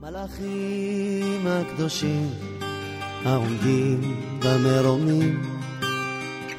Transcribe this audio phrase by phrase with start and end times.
[0.00, 2.30] מלאכים הקדושים
[3.24, 5.42] העומדים במרומים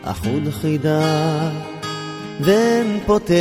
[0.01, 1.51] אחוד חידה
[2.41, 3.33] ואין פותר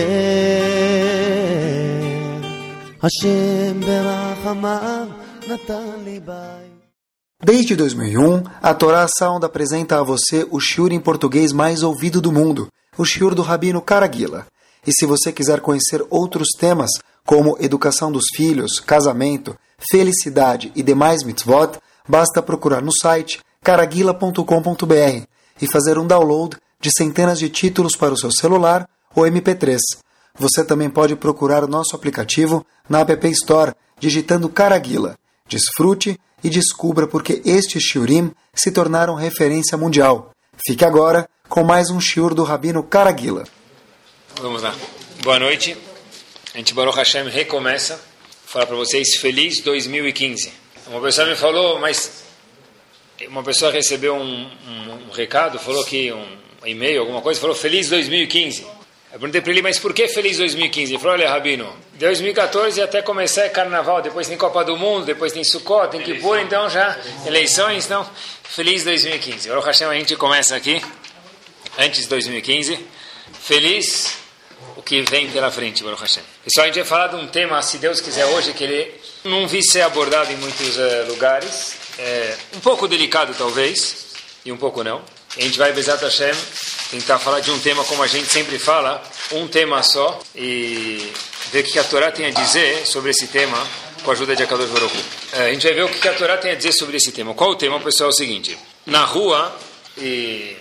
[3.02, 5.06] השם ברחמיו
[5.48, 6.76] נתן לי בית
[7.44, 12.32] Desde 2001, a Torá Sound apresenta a você o shiur em português mais ouvido do
[12.32, 14.46] mundo, o shiur do Rabino Caraguila.
[14.86, 16.90] E se você quiser conhecer outros temas,
[17.26, 19.54] como educação dos filhos, casamento,
[19.89, 25.25] felicidade e demais mitzvot, basta procurar no site caraguila.com.br
[25.61, 29.77] e fazer um download de centenas de títulos para o seu celular ou MP3.
[30.37, 35.17] Você também pode procurar o nosso aplicativo na App Store, digitando Caraguila.
[35.47, 40.31] Desfrute e descubra porque estes shiurim se tornaram referência mundial.
[40.65, 43.43] Fique agora com mais um shiur do Rabino Caraguila.
[44.41, 44.73] Vamos lá.
[45.21, 45.77] Boa noite.
[46.53, 48.10] A gente, Baruch Hashem, recomeça.
[48.51, 50.51] Falar para vocês, feliz 2015.
[50.87, 52.25] Uma pessoa me falou, mas...
[53.29, 56.27] Uma pessoa recebeu um, um, um recado, falou que um
[56.65, 58.63] e-mail, alguma coisa, falou feliz 2015.
[58.63, 58.69] Eu
[59.11, 60.91] perguntei para ele, mas por que feliz 2015?
[60.91, 65.31] Ele falou, olha, Rabino, 2014 até começar é carnaval, depois tem Copa do Mundo, depois
[65.31, 68.05] tem Sukkot, tem Kippur, então já eleições, então
[68.43, 69.47] feliz 2015.
[69.47, 70.81] Baruch Hashem, a gente começa aqui,
[71.79, 72.77] antes de 2015,
[73.31, 74.20] feliz
[74.81, 76.23] o que vem pela frente, Baruch Hashem.
[76.43, 78.91] Pessoal, a gente vai falar de um tema, se Deus quiser hoje, que ele
[79.23, 84.07] não vi ser abordado em muitos uh, lugares, é um pouco delicado talvez,
[84.43, 85.03] e um pouco não.
[85.37, 86.33] A gente vai, Bezat Hashem,
[86.89, 91.13] tentar falar de um tema como a gente sempre fala, um tema só, e
[91.51, 93.65] ver o que a Torá tem a dizer sobre esse tema
[94.03, 94.95] com a ajuda de Akadosh Baruch
[95.33, 97.35] é, A gente vai ver o que a Torá tem a dizer sobre esse tema.
[97.35, 98.09] Qual o tema, pessoal?
[98.09, 98.57] É o seguinte.
[98.87, 99.55] Na rua,
[99.95, 100.57] e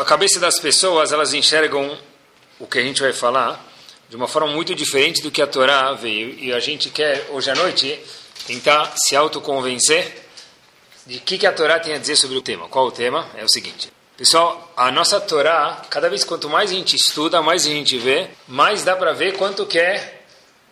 [0.00, 1.94] a cabeça das pessoas, elas enxergam
[2.60, 3.66] o que a gente vai falar
[4.08, 6.38] de uma forma muito diferente do que a Torá veio.
[6.38, 7.98] E a gente quer, hoje à noite,
[8.46, 10.26] tentar se autoconvencer
[11.06, 12.68] de que, que a Torá tem a dizer sobre o tema.
[12.68, 13.28] Qual o tema?
[13.36, 13.90] É o seguinte.
[14.16, 18.28] Pessoal, a nossa Torá, cada vez quanto mais a gente estuda, mais a gente vê,
[18.46, 20.20] mais dá para ver quanto que é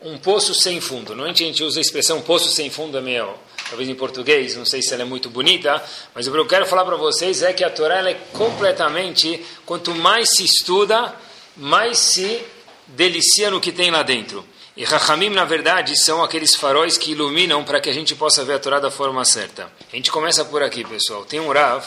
[0.03, 1.09] um poço sem fundo.
[1.09, 3.35] Normalmente a gente usa a expressão poço sem fundo, é meu,
[3.69, 5.83] talvez em português, não sei se ela é muito bonita,
[6.15, 9.95] mas o que eu quero falar para vocês é que a Torá é completamente, quanto
[9.95, 11.15] mais se estuda,
[11.59, 12.43] mais se
[12.87, 14.45] delicia no que tem lá dentro.
[14.77, 18.55] E Rahamim, na verdade, são aqueles faróis que iluminam para que a gente possa ver
[18.55, 19.71] a Torá da forma certa.
[19.93, 21.25] A gente começa por aqui, pessoal.
[21.25, 21.85] Tem um Rav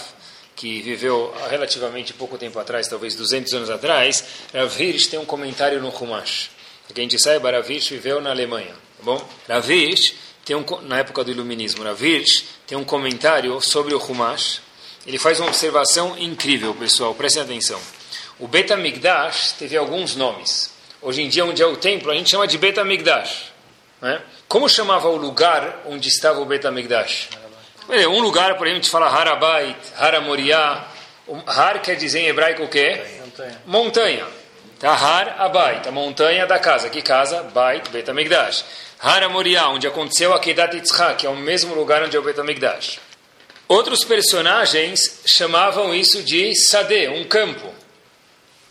[0.55, 4.23] que viveu relativamente pouco tempo atrás, talvez 200 anos atrás,
[4.53, 6.51] Rav Hirsch tem um comentário no Humash.
[6.85, 9.29] Para que a gente saiba, Rav Hirsch viveu na Alemanha, tá bom?
[9.47, 10.13] Rav Hirsch
[10.45, 14.61] tem um, na época do Iluminismo, Rav Hirsch tem um comentário sobre o Humash.
[15.07, 17.79] Ele faz uma observação incrível, pessoal, prestem atenção.
[18.41, 20.73] O Bet HaMikdash teve alguns nomes.
[20.99, 23.51] Hoje em dia, onde é o templo, a gente chama de Bet HaMikdash.
[24.01, 24.19] Né?
[24.47, 27.29] Como chamava o lugar onde estava o Bet HaMikdash?
[27.87, 30.87] Um lugar, por exemplo, a gente fala Harabait, Haramoriá.
[31.45, 32.99] Har quer dizer em hebraico o quê?
[33.19, 33.61] Montanha.
[33.67, 34.27] montanha.
[34.79, 34.91] Tá?
[34.91, 36.89] Har Abait, a montanha da casa.
[36.89, 37.43] Que casa?
[37.43, 38.65] Bait, Bet HaMikdash.
[38.99, 42.39] Haramoriá, onde aconteceu a Kedat Yitzhak, que é o mesmo lugar onde é o Bet
[42.39, 42.99] HaMikdash.
[43.67, 47.80] Outros personagens chamavam isso de Sade, um campo.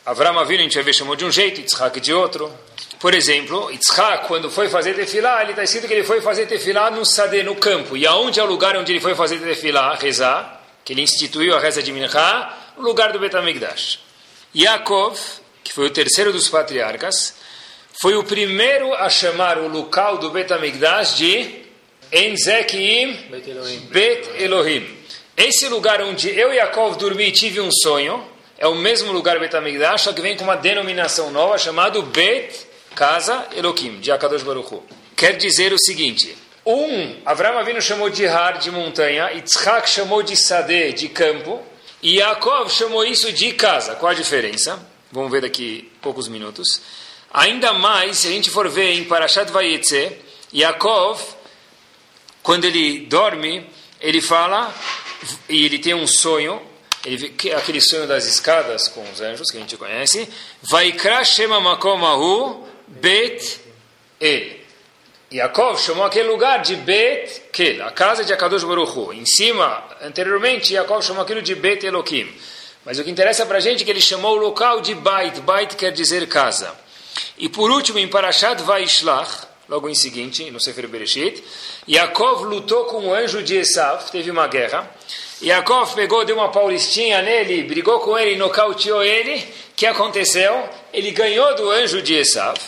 [0.05, 2.51] Avram Avinu, a gente vai ver, chamou de um jeito, Yitzhak de outro.
[2.99, 6.91] Por exemplo, Yitzhak, quando foi fazer tefilá, ele está escrito que ele foi fazer tefilá
[6.91, 7.97] no Sadeh, no campo.
[7.97, 11.61] E aonde é o lugar onde ele foi fazer tefilá, rezar, que ele instituiu a
[11.61, 14.01] reza de Minchá, o lugar do Betamigdash.
[14.57, 15.19] Yaakov,
[15.63, 17.35] que foi o terceiro dos patriarcas,
[18.01, 21.63] foi o primeiro a chamar o local do Betamigdash de
[22.11, 23.19] Enzekim
[23.91, 24.99] Bet Elohim.
[25.37, 28.30] Esse lugar onde eu e Yaakov dormi e tive um sonho,
[28.61, 33.49] é o mesmo lugar Betamigdash, só que vem com uma denominação nova chamada Bet casa
[33.57, 34.83] Elohim, de Akadosh Baruch
[35.17, 40.37] Quer dizer o seguinte, um, Avram Avinu chamou de Har, de montanha, Yitzhak chamou de
[40.37, 41.63] Sadeh, de campo,
[42.03, 43.95] e Yaakov chamou isso de casa.
[43.95, 44.79] Qual a diferença?
[45.11, 46.81] Vamos ver daqui poucos minutos.
[47.33, 50.13] Ainda mais, se a gente for ver em Parashat Vayetze,
[50.55, 51.21] Yaakov,
[52.43, 53.67] quando ele dorme,
[54.01, 54.75] ele fala,
[55.49, 56.61] e ele tem um sonho,
[57.05, 60.29] ele, aquele sonho das escadas com os anjos, que a gente conhece,
[60.63, 63.61] Vaikra Shema Makomahu Bet
[64.21, 64.61] El.
[65.33, 69.13] Yaakov chamou aquele lugar de Bet Kel, a casa de Akadosh Baruch Hu.
[69.13, 72.29] Em cima, anteriormente, Yaakov chamou aquilo de Bet Elohim.
[72.85, 75.41] Mas o que interessa para a gente é que ele chamou o local de Bait.
[75.43, 76.75] Bait quer dizer casa.
[77.39, 81.45] E por último, em Parashat Vaishlach, logo em seguinte, no Sefer Bereshit,
[81.89, 84.91] Yaakov lutou com o anjo de Esav, teve uma guerra.
[85.43, 89.37] Yaakov pegou, deu uma paulistinha nele, brigou com ele, nocauteou ele.
[89.37, 90.69] O que aconteceu?
[90.93, 92.59] Ele ganhou do anjo de Esav.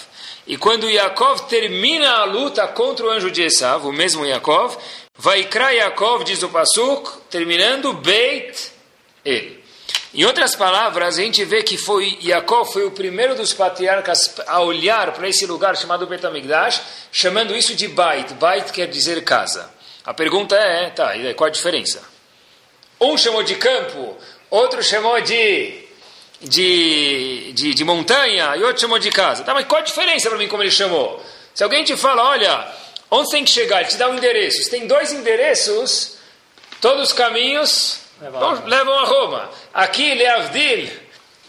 [0.46, 4.76] E quando Yaakov termina a luta contra o anjo de Esav, o mesmo Yaakov,
[5.16, 8.72] vai Yaakov, diz o Pasuk, terminando Beit
[9.22, 9.60] El.
[10.14, 14.60] Em outras palavras, a gente vê que foi Yaakov foi o primeiro dos patriarcas a
[14.60, 16.82] olhar para esse lugar chamado Betamigdash,
[17.12, 18.32] chamando isso de Bait.
[18.34, 19.70] Bait quer dizer casa.
[20.04, 22.11] A pergunta é, tá, qual a diferença?
[23.02, 24.16] Um chamou de campo,
[24.50, 25.82] outro chamou de
[26.40, 29.44] de, de, de montanha e outro chamou de casa.
[29.44, 31.22] Tá, mas qual a diferença para mim como ele chamou?
[31.54, 32.66] Se alguém te fala, olha,
[33.10, 33.80] onde tem que chegar?
[33.80, 34.62] Ele te dá um endereço.
[34.62, 36.16] Se tem dois endereços,
[36.80, 39.50] todos os caminhos levam, levam a Roma.
[39.72, 40.90] Aqui, Leavdil,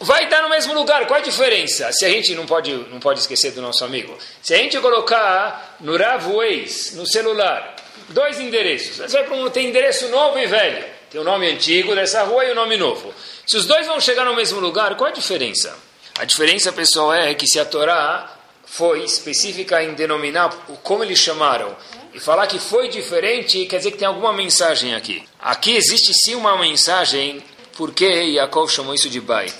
[0.00, 1.06] vai dar no mesmo lugar.
[1.06, 1.90] Qual a diferença?
[1.92, 4.16] Se a gente não pode, não pode esquecer do nosso amigo.
[4.42, 7.74] Se a gente colocar no Rav Waze, no celular,
[8.10, 8.96] dois endereços.
[8.98, 10.93] Você vai para um, tem endereço novo e velho.
[11.14, 13.14] Tem o nome antigo dessa rua e o nome novo.
[13.46, 15.72] Se os dois vão chegar no mesmo lugar, qual a diferença?
[16.18, 20.48] A diferença, pessoal, é que se a Torá foi específica em denominar
[20.82, 21.76] como eles chamaram
[22.12, 25.22] e falar que foi diferente, quer dizer que tem alguma mensagem aqui.
[25.38, 27.40] Aqui existe sim uma mensagem
[27.76, 29.54] porque Yaakov chamou isso de Bait.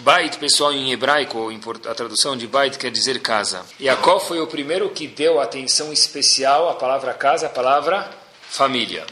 [0.00, 1.50] Bait, pessoal, em hebraico,
[1.90, 3.66] a tradução de Bait quer dizer casa.
[3.78, 8.10] Yaakov foi o primeiro que deu atenção especial à palavra casa, à palavra
[8.48, 9.04] família.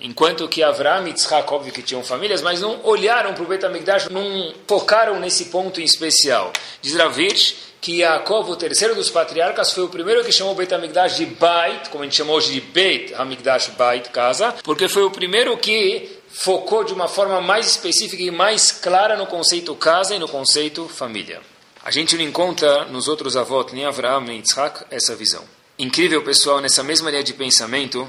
[0.00, 3.64] Enquanto que Avram e Yitzhak, óbvio que tinham famílias, mas não olharam para o Beit
[4.10, 6.52] não focaram nesse ponto em especial.
[6.80, 10.72] Diz Ravitch que Yaakov, o terceiro dos patriarcas, foi o primeiro que chamou o Beit
[11.16, 15.10] de Bait, como a gente chamou hoje de Beit HaMikdash, Bait, casa, porque foi o
[15.10, 20.18] primeiro que focou de uma forma mais específica e mais clara no conceito casa e
[20.18, 21.40] no conceito família.
[21.82, 25.44] A gente não encontra nos outros avós, nem Avraham nem Yitzhak, essa visão.
[25.78, 28.06] Incrível, pessoal, nessa mesma linha de pensamento,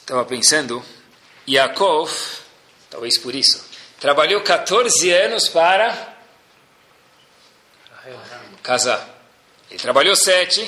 [0.00, 0.82] estava pensando
[1.48, 2.10] Yaakov,
[2.90, 3.64] talvez por isso,
[4.00, 6.14] trabalhou 14 anos para
[8.62, 9.08] casar.
[9.70, 10.66] Ele trabalhou sete,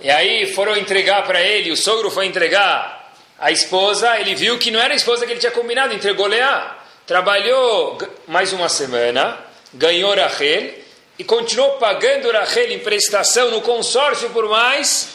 [0.00, 4.70] e aí foram entregar para ele, o sogro foi entregar a esposa, ele viu que
[4.70, 6.78] não era a esposa que ele tinha combinado, entregou Leá.
[7.06, 9.38] Trabalhou mais uma semana,
[9.74, 10.74] ganhou Rachel,
[11.18, 15.08] e continuou pagando Rachel em prestação no consórcio por mais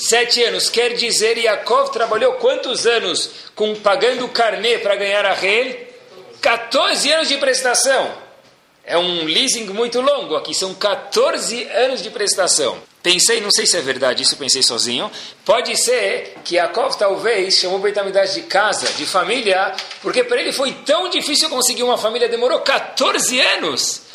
[0.00, 0.68] sete anos.
[0.68, 5.88] Quer dizer, Yaakov trabalhou quantos anos com pagando carnê para ganhar a rei?
[6.40, 8.30] 14 anos de prestação.
[8.82, 12.78] É um leasing muito longo aqui, são 14 anos de prestação.
[13.02, 15.10] Pensei, não sei se é verdade, isso pensei sozinho.
[15.44, 20.72] Pode ser que Yaakov talvez chamou Betamidade de casa, de família, porque para ele foi
[20.72, 24.09] tão difícil conseguir uma família, demorou 14 anos.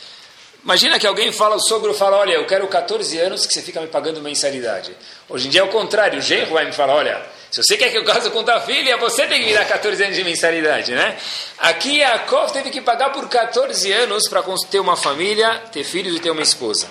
[0.65, 3.79] Imagina que alguém fala, o sogro fala, olha, eu quero 14 anos que você fica
[3.79, 4.97] me pagando mensalidade.
[5.29, 7.91] Hoje em dia é o contrário, o genro vai me falar, olha, se você quer
[7.91, 10.91] que eu case com tua filha, você tem que me dar 14 anos de mensalidade,
[10.93, 11.17] né?
[11.59, 16.19] Aqui Yaakov teve que pagar por 14 anos para ter uma família, ter filhos e
[16.19, 16.87] ter uma esposa.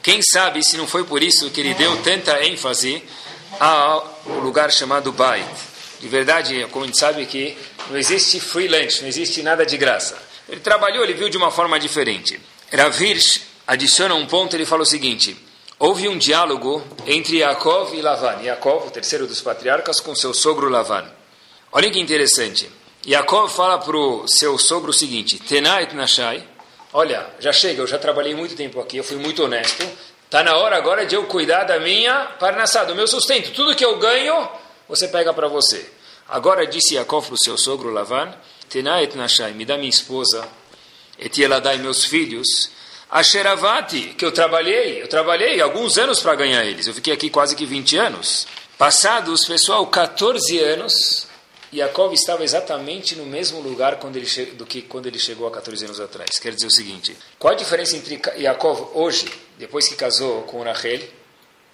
[0.00, 3.02] Quem sabe se não foi por isso que ele deu tanta ênfase
[3.58, 5.44] ao lugar chamado Bait.
[5.98, 7.58] De verdade, como a gente sabe que
[7.90, 10.16] não existe freelance, não existe nada de graça.
[10.48, 12.40] Ele trabalhou, ele viu de uma forma diferente.
[12.72, 13.18] Ravir
[13.66, 15.36] adiciona um ponto, ele fala o seguinte:
[15.76, 18.40] houve um diálogo entre Yaakov e Lavan.
[18.42, 21.04] Yaakov, o terceiro dos patriarcas, com seu sogro Lavan.
[21.72, 22.70] Olha que interessante.
[23.04, 26.46] Yaakov fala para o seu sogro o seguinte: Tenait Nashai,
[26.92, 29.84] olha, já chega, eu já trabalhei muito tempo aqui, eu fui muito honesto.
[30.24, 33.50] Está na hora agora de eu cuidar da minha parnassá, do meu sustento.
[33.50, 34.48] Tudo que eu ganho,
[34.88, 35.90] você pega para você.
[36.28, 38.32] Agora disse Yaakov para o seu sogro Lavan:
[38.68, 40.48] Tenait Nashai, me dá minha esposa
[41.20, 42.70] Etieladai, meus filhos,
[43.10, 47.54] Asheravati, que eu trabalhei, eu trabalhei alguns anos para ganhar eles, eu fiquei aqui quase
[47.54, 48.46] que 20 anos.
[48.78, 51.26] Passados, pessoal, 14 anos,
[51.72, 55.84] Yaakov estava exatamente no mesmo lugar quando ele do que quando ele chegou há 14
[55.84, 56.38] anos atrás.
[56.38, 61.00] Quer dizer o seguinte, qual a diferença entre Yaakov hoje, depois que casou com Rachel,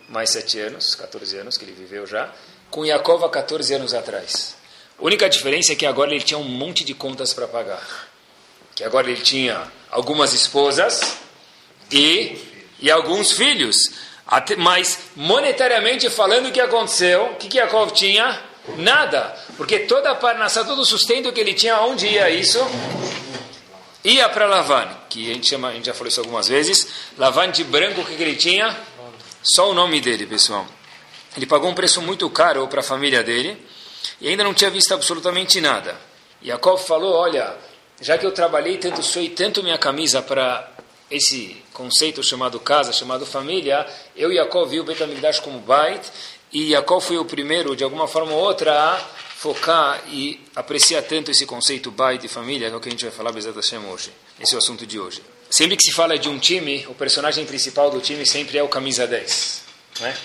[0.08, 2.32] mais 7 anos, 14 anos que ele viveu já,
[2.70, 4.56] com Yaakov há 14 anos atrás?
[4.98, 8.05] A única diferença é que agora ele tinha um monte de contas para pagar
[8.76, 11.16] que agora ele tinha algumas esposas
[11.90, 12.38] e,
[12.78, 13.90] e alguns filhos.
[14.26, 17.30] Até, mas, monetariamente falando, o que aconteceu?
[17.32, 18.38] O que, que Yaakov tinha?
[18.76, 19.34] Nada.
[19.56, 22.58] Porque toda a parnassá, todo o sustento que ele tinha, onde ia isso?
[24.04, 26.86] Ia para Lavan, que a gente, chama, a gente já falou isso algumas vezes.
[27.16, 28.76] Lavan de branco, o que, que ele tinha?
[29.42, 30.66] Só o nome dele, pessoal.
[31.34, 33.56] Ele pagou um preço muito caro para a família dele
[34.20, 35.96] e ainda não tinha visto absolutamente nada.
[36.44, 37.56] Yaakov falou: Olha,
[38.00, 40.70] já que eu trabalhei tanto, suei tanto minha camisa para
[41.10, 43.86] esse conceito chamado casa, chamado família,
[44.16, 46.02] eu e Jacob vi o Betamigdash como Bait,
[46.52, 48.96] e Jacob foi o primeiro, de alguma forma ou outra, a
[49.36, 53.04] focar e apreciar tanto esse conceito Bait e família, que é o que a gente
[53.04, 54.10] vai falar Bezat Hashem hoje.
[54.40, 55.22] Esse é o assunto de hoje.
[55.50, 58.68] sempre que se fala de um time, o personagem principal do time sempre é o
[58.68, 59.62] camisa 10.
[60.00, 60.16] Né?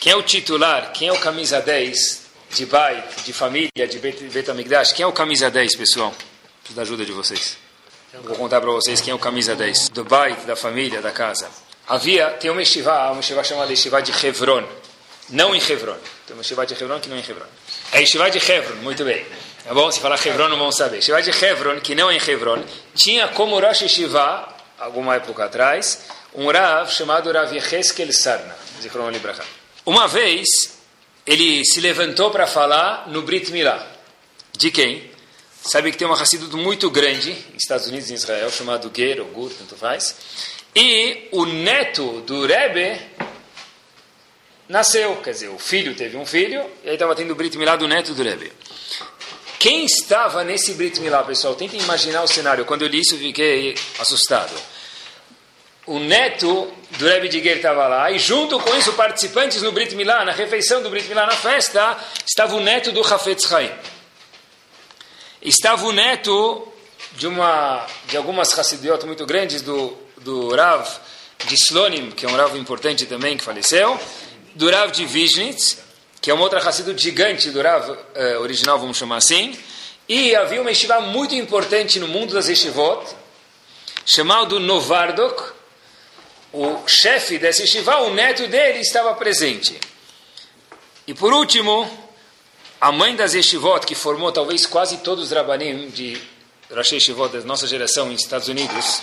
[0.00, 0.92] Quem é o titular?
[0.92, 2.22] Quem é o camisa 10
[2.54, 4.92] de Bait, de família, de Betamigdash?
[4.92, 6.14] Quem é o camisa 10, pessoal?
[6.68, 7.56] Preciso da ajuda de vocês.
[8.24, 11.48] Vou contar para vocês quem é o camisa 10 do Bait, da família, da casa.
[11.86, 14.68] Havia, tem uma estivá, uma estivá chamada estivá de Hebron.
[15.30, 15.96] Não em Hebron.
[16.26, 17.46] Tem uma estivá de Hebron que não é em Hebron.
[17.92, 19.24] É estivá de Hebron, muito bem.
[19.64, 19.90] Tá bom?
[19.90, 20.98] Se falar Hebron, não vão saber.
[20.98, 22.62] Estivá de Hebron, que não é em Hebron,
[22.94, 26.02] tinha como Rosh Estivá, alguma época atrás,
[26.34, 28.54] um Rav chamado Rav Yecheskel Sarna.
[29.86, 30.46] Uma vez,
[31.26, 33.86] ele se levantou para falar no Brit Milá.
[34.52, 35.17] De quem?
[35.62, 39.50] Sabe que tem uma Hassidut muito grande, Estados Unidos e Israel, chamado Ger, ou Gur,
[39.50, 40.14] tanto faz.
[40.74, 43.00] E o neto do Rebbe
[44.68, 47.76] nasceu, quer dizer, o filho teve um filho, e aí estava tendo o Brit Milá
[47.76, 48.52] do neto do Rebbe.
[49.58, 51.54] Quem estava nesse Brit Milá, pessoal?
[51.54, 52.64] Tentem imaginar o cenário.
[52.64, 54.54] Quando eu li isso, eu fiquei assustado.
[55.84, 59.94] O neto do Rebbe de Ger estava lá, e junto com isso, participantes no Brit
[59.96, 63.70] Milá, na refeição do Brit Milá, na festa, estava o neto do Hafetz Haim.
[65.40, 66.66] Estava o neto
[67.12, 70.88] de, uma, de algumas Hassidiot muito grandes, do, do Rav
[71.46, 73.98] de Slonim, que é um Rav importante também, que faleceu,
[74.54, 75.78] do Rav de Vizhnitz,
[76.20, 79.56] que é uma outra Hassidut gigante do Rav uh, original, vamos chamar assim,
[80.08, 83.06] e havia uma yeshiva muito importante no mundo das yeshivot,
[84.04, 85.52] chamado Novardok,
[86.52, 89.78] o chefe dessa yeshiva, o neto dele estava presente.
[91.06, 91.88] E por último,
[92.80, 96.20] a mãe das yeshivot, que formou talvez quase todos os rabanim de
[96.70, 99.00] Rosh Yeshivot da nossa geração nos Estados Unidos,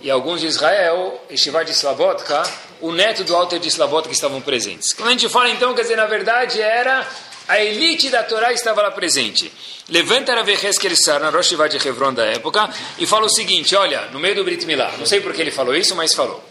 [0.00, 2.42] e alguns de Israel, Yeshiva de Slabotka,
[2.80, 4.92] o neto do Alter de Slabotka estavam presentes.
[4.92, 7.08] Quando a gente fala então, quer dizer, na verdade era
[7.46, 9.52] a elite da Torá estava lá presente.
[9.88, 10.90] Levanta Rav Heskel
[11.20, 14.44] na Rosh Yeshiva de Hebron da época, e fala o seguinte, olha, no meio do
[14.44, 16.42] Brit Milá, não sei por que ele falou isso, mas falou.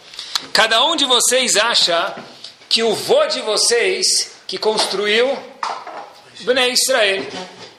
[0.52, 2.16] Cada um de vocês acha
[2.70, 5.38] que o vô de vocês que construiu
[6.44, 7.26] Bnei Israel.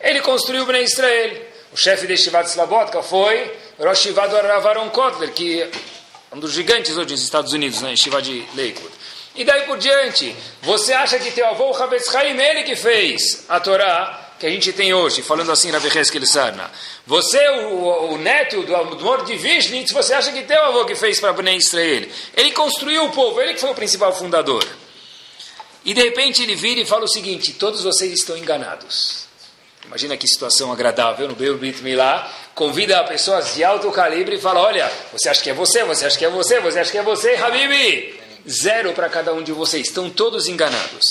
[0.00, 1.54] Ele construiu Bnei Israel.
[1.73, 5.71] O chefe de Shivat Slabotka foi Rosh Shiva do Ravaron Kotler, que é
[6.33, 7.94] um dos gigantes hoje nos Estados Unidos, né?
[7.97, 8.94] Shiva de Lakewood.
[9.35, 13.59] E daí por diante, você acha que teu avô, Havetz Haim, ele que fez a
[13.59, 16.71] Torá que a gente tem hoje, falando assim, Rav Heskel Sarna.
[17.06, 21.18] Você, o, o neto do amor de Vishnitz, você acha que teu avô que fez
[21.18, 22.06] para Bnei Israel.
[22.37, 24.64] Ele construiu o povo, ele que foi o principal fundador.
[25.84, 29.24] E de repente ele vira e fala o seguinte: todos vocês estão enganados.
[29.84, 32.30] Imagina que situação agradável no Brit Milá.
[32.54, 36.18] Convida pessoas de alto calibre e fala: Olha, você acha que é você, você acha
[36.18, 38.18] que é você, você acha que é você, Habibi?
[38.48, 39.88] Zero para cada um de vocês.
[39.88, 41.04] Estão todos enganados.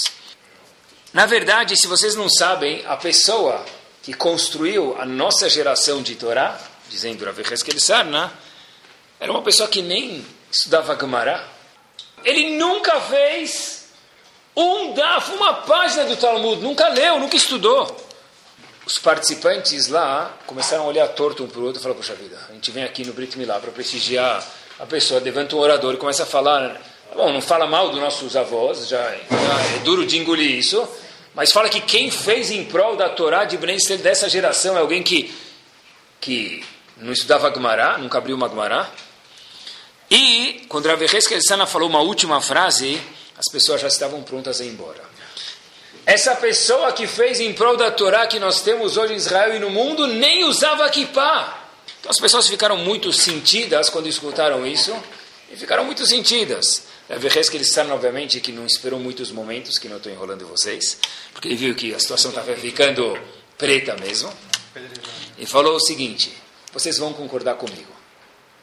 [1.13, 3.63] Na verdade, se vocês não sabem, a pessoa
[4.01, 7.39] que construiu a nossa geração de Torá, dizendo Rav
[7.77, 8.33] Sarna,
[9.19, 11.47] era uma pessoa que nem estudava Gemara.
[12.25, 13.72] Ele nunca fez
[14.55, 17.95] um daf, uma página do Talmud, nunca leu, nunca estudou.
[18.85, 22.37] Os participantes lá começaram a olhar torto um para o outro e falaram, poxa vida,
[22.49, 24.45] a gente vem aqui no Brit Milá para prestigiar
[24.79, 26.81] a pessoa, levanta um orador e começa a falar,
[27.15, 30.85] bom, não fala mal dos nossos avós, já, já é duro de engolir isso,
[31.33, 35.01] mas fala que quem fez em prol da Torá de Bnei dessa geração é alguém
[35.01, 35.33] que,
[36.19, 36.63] que
[36.97, 38.89] não estudava Gemara, nunca abriu uma Gemara.
[40.11, 41.01] E, quando Rav
[41.41, 43.01] Sana falou uma última frase,
[43.37, 45.01] as pessoas já estavam prontas a ir embora.
[46.05, 49.59] Essa pessoa que fez em prol da Torá que nós temos hoje em Israel e
[49.59, 51.61] no mundo nem usava kippah.
[51.99, 54.93] Então as pessoas ficaram muito sentidas quando escutaram isso
[55.51, 56.83] e ficaram muito sentidas.
[57.09, 60.45] A vez que ele sabe, obviamente, que não esperou muitos momentos, que não estou enrolando
[60.45, 60.97] vocês,
[61.31, 63.17] porque ele viu que a situação estava ficando
[63.57, 64.33] preta mesmo.
[65.37, 66.33] E falou o seguinte:
[66.71, 67.93] vocês vão concordar comigo.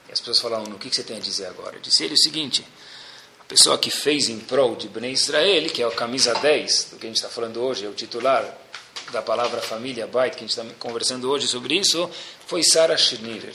[0.08, 1.78] E as pessoas falaram: no que você tem a dizer agora?
[1.80, 2.66] disse ele o seguinte:
[3.50, 7.06] pessoa que fez em prol de Bnei Israel, que é a camisa 10 do que
[7.06, 8.44] a gente está falando hoje, é o titular
[9.10, 12.08] da palavra família, Bait, que a gente está conversando hoje sobre isso,
[12.46, 13.52] foi Sarah Schneeder.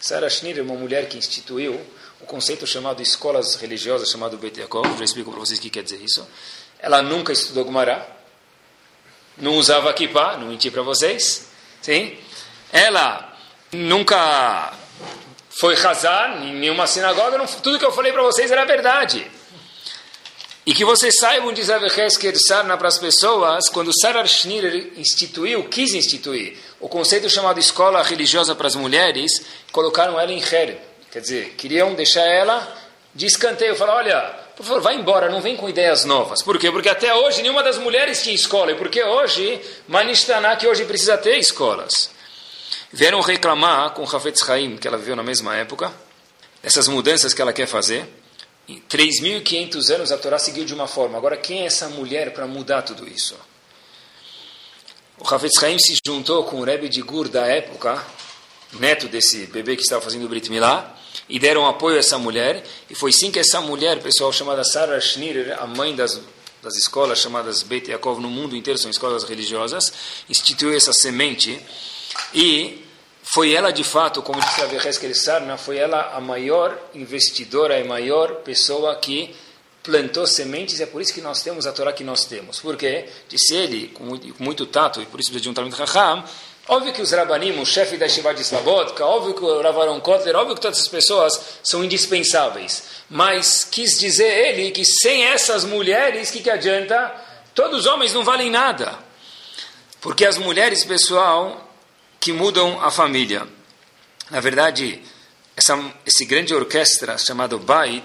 [0.00, 1.78] Sarah Schneeder é uma mulher que instituiu
[2.22, 5.82] o conceito chamado escolas religiosas, chamado Bet Yaakov, já explico para vocês o que quer
[5.82, 6.26] dizer isso.
[6.78, 8.08] Ela nunca estudou Gumará,
[9.36, 11.48] não usava kippah, não menti para vocês,
[11.82, 12.16] sim?
[12.72, 13.36] Ela
[13.72, 14.72] nunca
[15.58, 19.30] foi razar em nenhuma sinagoga, não, tudo que eu falei para vocês era verdade.
[20.64, 25.92] E que vocês saibam, diz Avecheskel Sarna para as pessoas, quando Sarah Schneer instituiu, quis
[25.92, 30.78] instituir, o conceito chamado escola religiosa para as mulheres, colocaram ela em Her.
[31.10, 32.76] Quer dizer, queriam deixar ela
[33.12, 34.20] de escanteio, falar, olha,
[34.56, 36.42] por favor, vai embora, não vem com ideias novas.
[36.42, 36.70] Por quê?
[36.70, 41.18] Porque até hoje nenhuma das mulheres tinha escola, e porque hoje, Manishtaná, que hoje precisa
[41.18, 42.10] ter escolas.
[42.92, 45.90] Vieram reclamar com Hafetz Haim, que ela viveu na mesma época,
[46.62, 48.06] essas mudanças que ela quer fazer.
[48.68, 51.16] Em 3.500 anos a Torá seguiu de uma forma.
[51.16, 53.34] Agora, quem é essa mulher para mudar tudo isso?
[55.18, 58.04] O Hafetz Haim se juntou com o Rebbe de Gur da época,
[58.74, 60.94] neto desse bebê que estava fazendo o Brit Milá,
[61.28, 62.62] e deram apoio a essa mulher.
[62.90, 66.20] E foi sim que essa mulher, pessoal, chamada Sarah Schneer, a mãe das,
[66.62, 69.92] das escolas chamadas Beit Yaakov no mundo inteiro, são escolas religiosas,
[70.28, 71.58] instituiu essa semente.
[72.34, 72.84] E
[73.22, 77.84] foi ela, de fato, como disse a Veheskel Sarna, foi ela a maior investidora e
[77.84, 79.34] maior pessoa que
[79.82, 82.60] plantou sementes, é por isso que nós temos a Torá que nós temos.
[82.60, 85.74] Porque, disse ele, com muito, com muito tato, e por isso precisa de um Talmud
[85.76, 86.24] Raham,
[86.68, 90.36] óbvio que os Rabanim, o chefe da Shiva de Slabodka, óbvio que o Ravaron Kotler,
[90.36, 92.84] óbvio que todas essas pessoas são indispensáveis.
[93.10, 97.12] Mas quis dizer ele que sem essas mulheres, o que, que adianta?
[97.54, 98.96] Todos os homens não valem nada.
[100.00, 101.71] Porque as mulheres, pessoal,
[102.22, 103.48] que mudam a família.
[104.30, 105.02] Na verdade,
[105.56, 105.76] essa,
[106.06, 108.04] esse grande orquestra chamado Bait,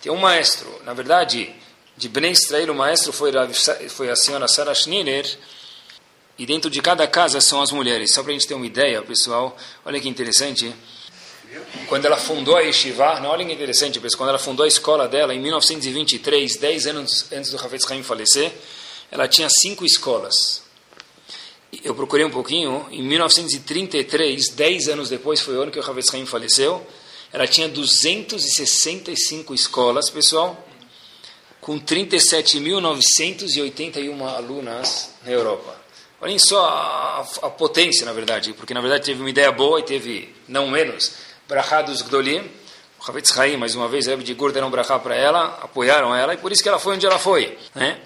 [0.00, 1.54] tem um maestro, na verdade,
[1.94, 3.30] de Bnei Israel, o maestro foi,
[3.90, 5.26] foi a senhora Sarah Schneider,
[6.38, 8.14] e dentro de cada casa são as mulheres.
[8.14, 10.74] Só para a gente ter uma ideia, pessoal, olha que interessante.
[11.86, 15.06] Quando ela fundou a Yeshiva, não, olha que interessante, pessoal, quando ela fundou a escola
[15.06, 18.50] dela, em 1923, 10 anos antes do Hafetz Haim falecer,
[19.10, 20.63] ela tinha cinco escolas.
[21.82, 26.12] Eu procurei um pouquinho, em 1933, 10 anos depois, foi o ano que o Hafetz
[26.14, 26.86] Haim faleceu,
[27.32, 30.62] ela tinha 265 escolas, pessoal,
[31.60, 35.82] com 37.981 alunas na Europa.
[36.20, 39.82] Olhem só a, a, potência, na verdade, porque na verdade teve uma ideia boa e
[39.82, 41.10] teve, não menos,
[41.48, 42.48] Brachá dos Gdolim,
[43.00, 46.34] o Havetz Haim, mais uma vez, Rebbe de Gur deram Brachá para ela, apoiaram ela,
[46.34, 47.58] e por isso que ela foi onde ela foi.
[47.74, 47.98] Né?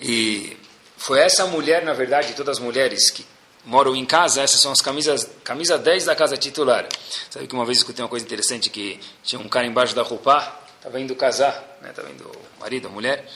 [0.00, 0.55] E
[0.96, 3.24] foi essa mulher, na verdade, todas as mulheres que
[3.64, 6.88] moram em casa, essas são as camisas, camisa 10 da casa titular.
[7.30, 10.56] Sabe que uma vez escutei uma coisa interessante, que tinha um cara embaixo da roupa,
[10.76, 13.28] estava indo casar, né, estava indo o marido, a mulher.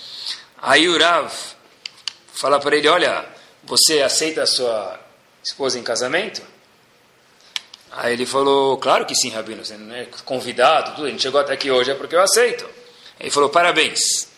[0.63, 1.33] Aí o Rav
[2.33, 3.25] fala para ele, olha,
[3.65, 5.01] você aceita a sua
[5.43, 6.43] esposa em casamento?
[7.91, 11.41] Aí ele falou, claro que sim, Rabino, você não é convidado, tudo, a gente chegou
[11.41, 12.69] até aqui hoje é porque eu aceito.
[13.19, 14.29] Ele falou, parabéns.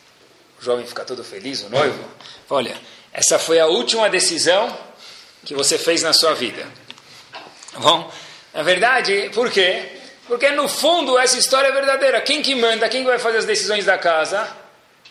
[0.59, 2.03] O jovem fica todo feliz, o noivo.
[2.49, 2.81] Olha,
[3.13, 4.77] essa foi a última decisão
[5.45, 6.67] que você fez na sua vida.
[7.73, 8.11] Tá bom?
[8.55, 9.89] Na verdade, por quê?
[10.27, 12.21] Porque no fundo essa história é verdadeira.
[12.21, 14.63] Quem que manda, quem vai fazer as decisões da casa?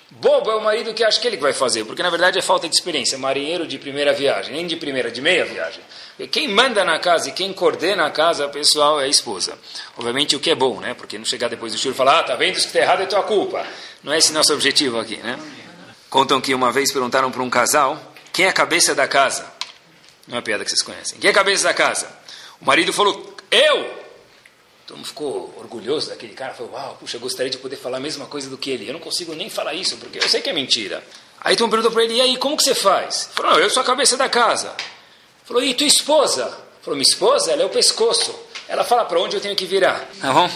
[0.10, 2.68] Bobo é o marido que acha que ele vai fazer, porque na verdade é falta
[2.68, 3.18] de experiência.
[3.18, 5.82] Marinheiro de primeira viagem, nem de primeira, de meia viagem.
[6.20, 9.58] E quem manda na casa e quem coordena a casa, pessoal, é a esposa.
[9.98, 10.94] Obviamente o que é bom, né?
[10.94, 13.04] Porque não chegar depois do churro e falar, ah, tá vendo isso que está errado,
[13.04, 13.66] é tua culpa.
[14.04, 15.40] Não é esse nosso objetivo aqui, né?
[16.12, 17.98] Contam que uma vez perguntaram para um casal,
[18.34, 19.50] quem é a cabeça da casa?
[20.28, 21.18] Não é uma piada que vocês conhecem.
[21.18, 22.06] Quem é a cabeça da casa?
[22.60, 24.02] O marido falou, eu!
[24.86, 26.54] Todo mundo ficou orgulhoso daquele cara.
[26.54, 28.90] Falou, uau, puxa, gostaria de poder falar a mesma coisa do que ele.
[28.90, 31.02] Eu não consigo nem falar isso, porque eu sei que é mentira.
[31.40, 33.28] Aí todo mundo perguntou para ele, e aí, como que você faz?
[33.28, 34.68] Ele falou, não, eu sou a cabeça da casa.
[34.68, 36.44] Ele falou, e tua esposa?
[36.44, 38.38] Ele falou, minha esposa, ela é o pescoço.
[38.68, 40.06] Ela fala para onde eu tenho que virar.
[40.20, 40.52] Tá bom?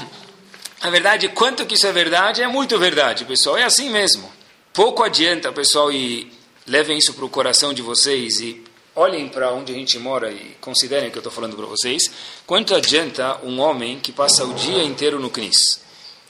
[0.84, 3.58] Na verdade, quanto que isso é verdade, é muito verdade, pessoal.
[3.58, 4.35] É assim mesmo.
[4.76, 6.30] Pouco adianta, pessoal, e
[6.68, 8.62] levem isso para o coração de vocês e
[8.94, 12.12] olhem para onde a gente mora e considerem o que eu estou falando para vocês.
[12.46, 15.80] Quanto adianta um homem que passa o dia inteiro no CNIS?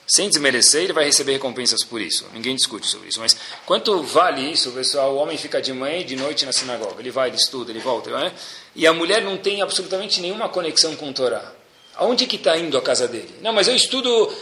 [0.06, 2.24] Sem desmerecer, ele vai receber recompensas por isso.
[2.36, 3.20] Ninguém discute sobre isso.
[3.20, 5.16] Mas quanto vale isso, pessoal?
[5.16, 7.00] O homem fica de manhã e de noite na sinagoga.
[7.00, 8.12] Ele vai, ele estuda, ele volta.
[8.12, 8.32] Né?
[8.76, 11.52] E a mulher não tem absolutamente nenhuma conexão com o Torá.
[11.98, 13.34] Aonde que está indo a casa dele?
[13.42, 14.34] Não, mas eu estudo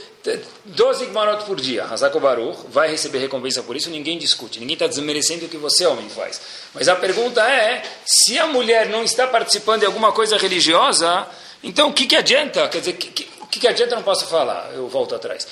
[0.65, 1.83] 12 Gmarot por dia.
[1.83, 4.59] Hazako Baruch vai receber recompensa por isso, ninguém discute.
[4.59, 6.41] Ninguém está desmerecendo o que você, homem, faz.
[6.73, 11.27] Mas a pergunta é, se a mulher não está participando de alguma coisa religiosa,
[11.61, 12.67] então o que, que adianta?
[12.69, 13.93] Quer dizer, o que, que, que adianta?
[13.93, 14.71] Eu não posso falar.
[14.73, 15.47] Eu volto atrás.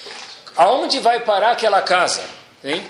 [0.55, 2.23] Aonde vai parar aquela casa?
[2.63, 2.83] Hein?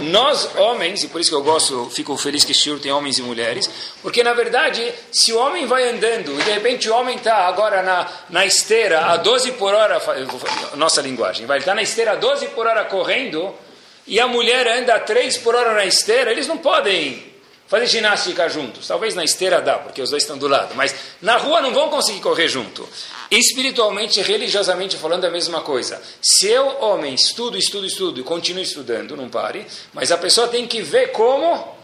[0.00, 3.22] Nós, homens, e por isso que eu gosto, fico feliz que Shur tem homens e
[3.22, 3.70] mulheres,
[4.02, 7.82] porque na verdade, se o homem vai andando e de repente o homem está agora
[7.82, 10.02] na, na esteira a 12 por hora,
[10.74, 13.54] nossa linguagem, vai estar tá na esteira a 12 por hora correndo,
[14.08, 17.35] e a mulher anda a 3 por hora na esteira, eles não podem
[17.66, 18.86] fazer ginástica juntos.
[18.86, 21.88] Talvez na esteira dá, porque os dois estão do lado, mas na rua não vão
[21.88, 22.88] conseguir correr junto.
[23.30, 26.00] Espiritualmente, religiosamente falando, é a mesma coisa.
[26.22, 30.66] Se eu, homem, estudo, estudo, estudo e continuo estudando, não pare, mas a pessoa tem
[30.66, 31.76] que ver como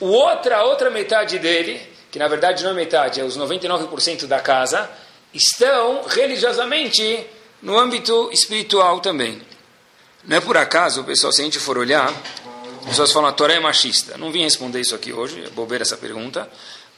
[0.00, 4.26] o outra, a outra metade dele, que na verdade não é metade, é os 99%
[4.26, 4.88] da casa,
[5.32, 7.26] estão religiosamente
[7.60, 9.42] no âmbito espiritual também.
[10.22, 12.12] Não é por acaso, pessoal, se a gente for olhar,
[12.84, 14.18] As pessoas falam, a Torá é machista.
[14.18, 16.48] Não vim responder isso aqui hoje, é bobeira essa pergunta,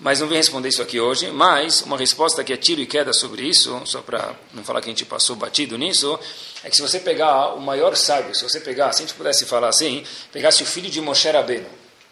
[0.00, 1.30] mas não vim responder isso aqui hoje.
[1.30, 4.88] Mas uma resposta que é tiro e queda sobre isso, só para não falar que
[4.88, 6.18] a gente passou batido nisso,
[6.64, 9.46] é que se você pegar o maior sábio, se você pegar, se a gente pudesse
[9.46, 11.66] falar assim, pegasse o filho de Moshe Rabbeinu,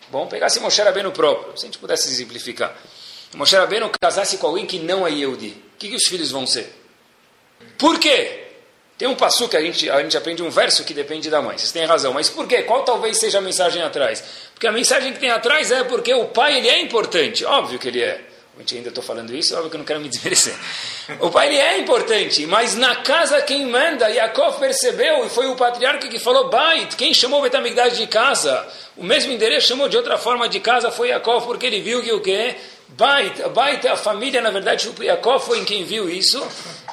[0.08, 2.76] bom, pegasse Moshe Rabbeinu próprio, se a gente pudesse exemplificar,
[3.34, 6.46] Moshe Rabbeinu casasse com alguém que não é Yehudi, o que, que os filhos vão
[6.46, 6.72] ser?
[7.76, 8.43] Por quê?
[8.96, 11.58] Tem um passo que a gente, a gente aprende um verso que depende da mãe.
[11.58, 12.12] Vocês têm razão.
[12.12, 12.62] Mas por quê?
[12.62, 14.22] Qual talvez seja a mensagem atrás?
[14.54, 17.44] Porque a mensagem que tem atrás é porque o pai ele é importante.
[17.44, 18.20] Óbvio que ele é.
[18.56, 20.54] A gente ainda estou falando isso, óbvio que eu não quero me desmerecer.
[21.18, 25.56] O pai ele é importante, mas na casa quem manda, Yaakov percebeu, e foi o
[25.56, 28.64] patriarca que falou, Bait, quem chamou Betamigdash de casa?
[28.96, 32.12] O mesmo endereço chamou de outra forma de casa, foi Yaakov, porque ele viu que
[32.12, 32.54] o quê?
[32.88, 36.40] Bait, Bait, a família, na verdade, Yaakov foi em quem viu isso,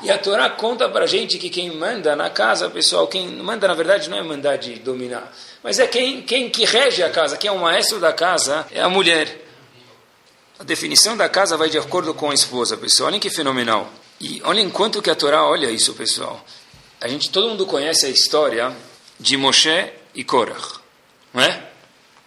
[0.01, 3.73] e a Torá conta para gente que quem manda na casa, pessoal, quem manda, na
[3.73, 5.31] verdade, não é mandar de dominar,
[5.63, 8.81] mas é quem, quem que rege a casa, quem é o maestro da casa, é
[8.81, 9.45] a mulher.
[10.57, 13.07] A definição da casa vai de acordo com a esposa, pessoal.
[13.07, 13.91] Olhem que fenomenal.
[14.19, 16.45] E olhem quanto que a Torá olha isso, pessoal.
[16.99, 18.71] A gente, todo mundo conhece a história
[19.19, 20.79] de Moshe e Korach,
[21.33, 21.70] não é?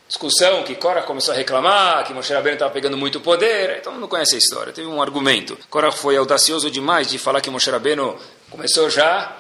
[0.07, 3.81] Discussão que Korach começou a reclamar, que Moshe Rabbeinu estava pegando muito poder.
[3.81, 4.73] Todo mundo conhece a história.
[4.73, 5.59] Teve um argumento.
[5.71, 8.19] Korach foi audacioso demais de falar que Moshe Rabbeinu
[8.51, 9.35] começou já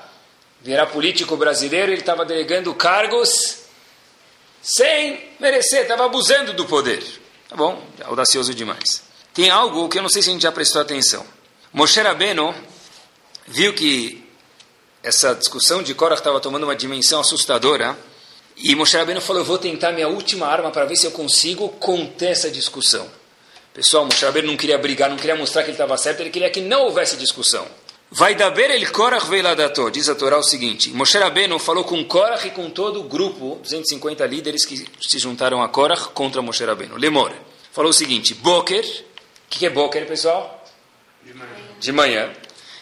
[0.62, 1.92] virar político brasileiro.
[1.92, 3.64] Ele estava delegando cargos
[4.62, 7.04] sem merecer, estava abusando do poder.
[7.48, 9.02] Tá bom, audacioso demais.
[9.34, 11.26] Tem algo que eu não sei se a gente já prestou atenção.
[11.74, 12.54] Moshe Rabbeinu
[13.46, 14.26] viu que
[15.02, 17.94] essa discussão de Korach estava tomando uma dimensão assustadora
[18.56, 21.68] e Moshe Rabbeinu falou, eu vou tentar minha última arma para ver se eu consigo
[21.70, 23.08] conter essa discussão.
[23.72, 26.50] Pessoal, Moshe Rabbeinu não queria brigar, não queria mostrar que ele estava certo, ele queria
[26.50, 27.66] que não houvesse discussão.
[28.10, 32.46] Vai daber el Korach veiladato, diz a Torá o seguinte, Moshe Rabbeinu falou com Korach
[32.46, 36.96] e com todo o grupo, 250 líderes que se juntaram a Korach contra Moshe Rabbeinu.
[36.96, 37.32] Lemor,
[37.72, 40.64] falou o seguinte, Boker, o que, que é Boker, pessoal?
[41.24, 41.50] De manhã.
[41.80, 42.30] De manhã.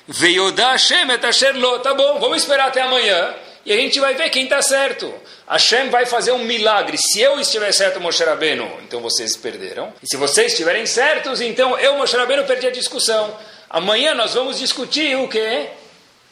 [0.07, 4.15] Veiodá Hashem et asher lo, tá bom, vamos esperar até amanhã, e a gente vai
[4.15, 5.11] ver quem está certo.
[5.49, 6.97] Hashem vai fazer um milagre.
[6.99, 9.93] Se eu estiver certo, Moshe Rabbeinu, então vocês perderam.
[10.03, 13.37] E se vocês estiverem certos, então eu, Moshe Rabbeinu, perdi a discussão.
[13.69, 15.69] Amanhã nós vamos discutir o quê?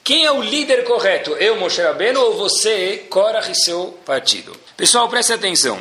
[0.02, 1.32] Quem é o líder correto?
[1.32, 4.56] Eu, Moshe Rabbeinu, ou você, Korach e seu partido?
[4.76, 5.78] Pessoal, preste atenção.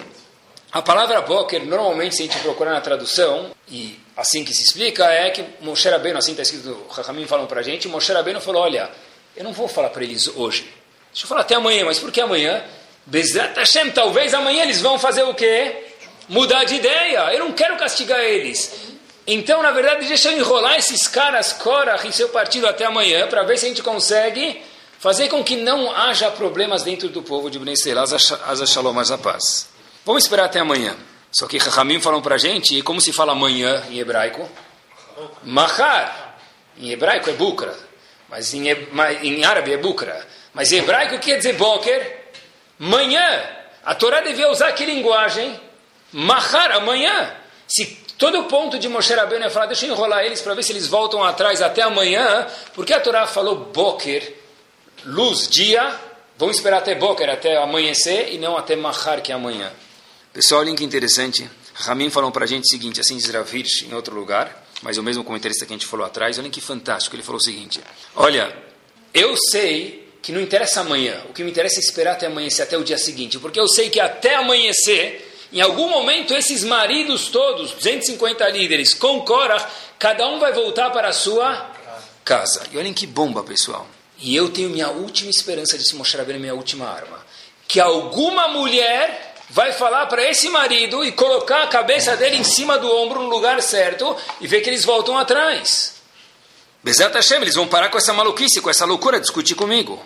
[0.72, 5.06] A palavra Boker, normalmente, se a gente procurar na tradução, e assim que se explica,
[5.06, 8.62] é que Moshe Rabbeinu, assim está escrito, Rahamim falam para a gente, Moshe Rabbeinu falou,
[8.62, 8.89] olha,
[9.36, 10.70] eu não vou falar para eles hoje.
[11.12, 12.63] Deixa eu falar até amanhã, mas por que amanhã?
[13.10, 15.76] Bezat Hashem, talvez amanhã eles vão fazer o quê?
[16.28, 17.34] Mudar de ideia.
[17.34, 18.72] Eu não quero castigar eles.
[19.26, 23.43] Então, na verdade, deixa eu enrolar esses caras, Korach e seu partido até amanhã, para
[23.43, 24.62] ver se a gente consegue
[25.00, 29.17] fazer com que não haja problemas dentro do povo de Bnei Selah, as Shalom, a
[29.17, 29.69] paz.
[30.06, 30.95] Vamos esperar até amanhã.
[31.32, 34.50] Só que Rahamim falam para a gente, como se fala amanhã em hebraico?
[35.43, 36.38] Mahar.
[36.80, 37.76] Em hebraico é bukra,
[38.30, 40.26] mas em, em árabe é bukra.
[40.54, 42.29] Mas em hebraico quer dizer boker?
[42.80, 43.48] Manhã.
[43.84, 45.60] A Torá devia usar que linguagem?
[46.12, 47.36] Mahar, amanhã.
[47.68, 50.74] Se Todo ponto de Moshe Rabbeinu é falar, deixa eu enrolar eles para ver se
[50.74, 54.36] eles voltam atrás até amanhã, porque a Torá falou Boker,
[55.06, 55.98] luz, dia,
[56.38, 59.72] vamos esperar até Boker, até amanhecer, e não até Mahar, que é amanhã.
[60.34, 61.50] Pessoal, olhem que interessante.
[61.74, 65.04] Ramin falou para a gente o seguinte, assim diz Ravirch em outro lugar, mas o
[65.04, 67.80] mesmo comentarista que a gente falou atrás, olhem que fantástico, ele falou o seguinte,
[68.18, 68.54] olha,
[69.13, 72.77] eu sei que não interessa amanhã, o que me interessa é esperar até amanhecer, até
[72.77, 77.71] o dia seguinte, porque eu sei que até amanhecer em algum momento, esses maridos todos,
[77.71, 81.71] 250 líderes, com Korah, cada um vai voltar para a sua
[82.23, 82.67] casa.
[82.71, 83.88] E olhem que bomba, pessoal.
[84.19, 87.25] E eu tenho minha última esperança de se mostrar bem minha última arma.
[87.67, 92.77] Que alguma mulher vai falar para esse marido e colocar a cabeça dele em cima
[92.77, 95.99] do ombro no lugar certo e ver que eles voltam atrás.
[96.82, 100.02] Bezat Hashem, eles vão parar com essa maluquice, com essa loucura, discutir comigo.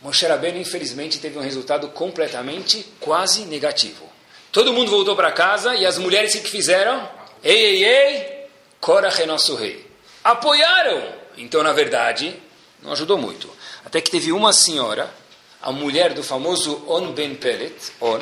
[0.00, 4.04] Moshe Rabbeinu, infelizmente, teve um resultado completamente quase negativo.
[4.50, 7.06] Todo mundo voltou para casa e as mulheres o que fizeram?
[7.42, 8.46] Ei, ei, ei,
[8.80, 9.86] Korach é nosso rei.
[10.22, 11.12] Apoiaram.
[11.36, 12.34] Então, na verdade,
[12.82, 13.50] não ajudou muito.
[13.84, 15.12] Até que teve uma senhora,
[15.60, 18.20] a mulher do famoso On Ben Pelet, On,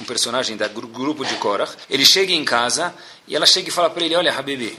[0.00, 2.92] um personagem do grupo de Korach, ele chega em casa
[3.28, 4.78] e ela chega e fala para ele, olha, Habibi,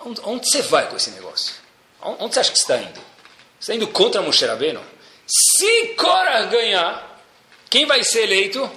[0.00, 1.54] onde, você vai com esse negócio?
[2.02, 3.00] Onde você acha que está indo?
[3.58, 4.80] Você está indo contra Moshe Rabbeinu?
[5.26, 7.22] Se Korach ganhar,
[7.68, 8.70] quem vai ser eleito?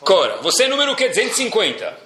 [0.00, 1.06] Cora, você é número que?
[1.08, 1.96] 250.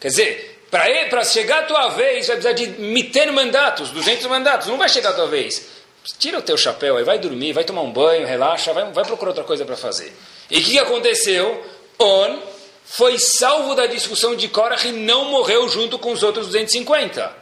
[0.00, 4.66] Quer dizer, para chegar a tua vez, vai precisar de meter mandatos, 200 mandatos.
[4.66, 5.76] Não vai chegar a tua vez.
[6.18, 9.30] Tira o teu chapéu aí, vai dormir, vai tomar um banho, relaxa, vai, vai procurar
[9.30, 10.12] outra coisa para fazer.
[10.50, 11.64] E o que aconteceu?
[11.98, 12.38] On
[12.84, 17.32] foi salvo da discussão de Korach e não morreu junto com os outros 250.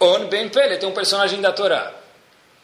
[0.00, 1.92] On Ben Pele tem um personagem da Torá.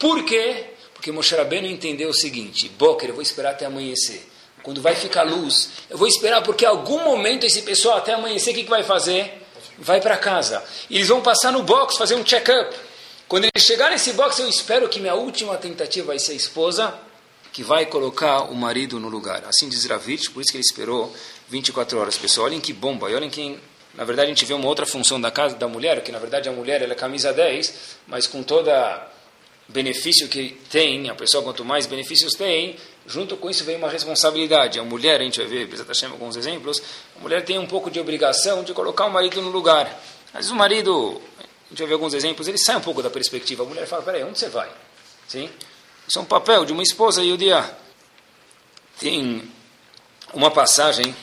[0.03, 0.65] Por quê?
[0.95, 4.29] Porque Moshe Rabbeinu entendeu o seguinte, Boker, eu vou esperar até amanhecer.
[4.61, 8.55] Quando vai ficar luz, eu vou esperar porque algum momento esse pessoal até amanhecer, o
[8.55, 9.41] que, que vai fazer?
[9.79, 10.61] Vai para casa.
[10.91, 12.77] E eles vão passar no box, fazer um check-up.
[13.29, 16.93] Quando ele chegar nesse box, eu espero que minha última tentativa vai ser a esposa
[17.53, 19.45] que vai colocar o marido no lugar.
[19.45, 21.15] Assim diz Ravitch, por isso que ele esperou
[21.49, 22.19] 24 horas.
[22.19, 23.09] Pessoal, olhem que bomba.
[23.09, 23.57] E olhem que,
[23.95, 26.49] na verdade, a gente vê uma outra função da casa da mulher, que na verdade
[26.49, 27.73] a mulher ela é camisa 10,
[28.09, 29.12] mas com toda
[29.73, 34.79] benefício que tem, a pessoa quanto mais benefícios tem, junto com isso vem uma responsabilidade.
[34.79, 36.83] A mulher, a gente vai ver, Bezat Hashem, alguns exemplos,
[37.17, 40.01] a mulher tem um pouco de obrigação de colocar o marido no lugar.
[40.33, 43.63] Mas o marido, a gente vai ver alguns exemplos, ele sai um pouco da perspectiva.
[43.63, 44.71] A mulher fala, peraí, onde você vai?
[45.27, 45.51] Sim?
[46.07, 47.69] Isso é um papel de uma esposa e o dia
[48.99, 49.51] tem
[50.33, 51.15] uma passagem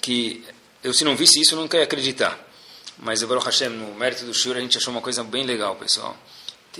[0.00, 0.44] que
[0.82, 2.38] eu se não visse isso nunca ia acreditar.
[2.98, 6.16] Mas Baruch Hashem, no mérito do Shur, a gente achou uma coisa bem legal, pessoal.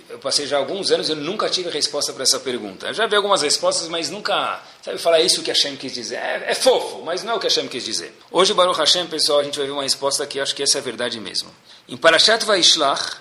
[0.09, 2.87] Eu passei já alguns anos e eu nunca tive resposta para essa pergunta.
[2.89, 6.17] Eu já vi algumas respostas, mas nunca, sabe, falar isso que Hashem quis dizer.
[6.17, 8.15] É, é, fofo, mas não é o que Hashem quis dizer.
[8.31, 10.81] Hoje, Baruch Hashem, pessoal, a gente vai ver uma resposta que acho que essa é
[10.81, 11.51] a verdade mesmo.
[11.89, 13.17] Em Parashat Vaishlach,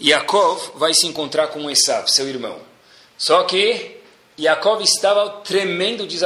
[0.00, 2.58] Yaakov vai se encontrar com Esav, seu irmão.
[3.16, 3.98] Só que
[4.38, 6.18] Yaakov estava tremendo de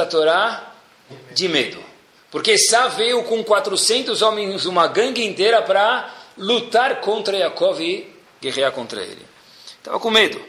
[1.33, 1.83] de medo.
[2.31, 8.71] Porque Esav veio com 400 homens, uma gangue inteira, para lutar contra Yaakov e guerrear
[8.71, 9.32] contra ele.
[9.83, 10.41] Estava com medo.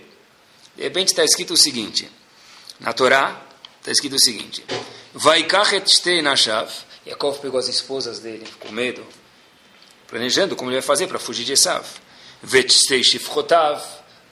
[0.77, 2.09] De repente está escrito o seguinte,
[2.79, 3.43] na Torá
[3.81, 4.65] está escrito o seguinte,
[5.87, 6.71] shtei nashav,
[7.05, 9.05] Yaakov pegou as esposas dele com medo,
[10.07, 11.85] planejando como ele vai fazer para fugir de Esav.
[12.45, 13.83] Vetstei shifchotav,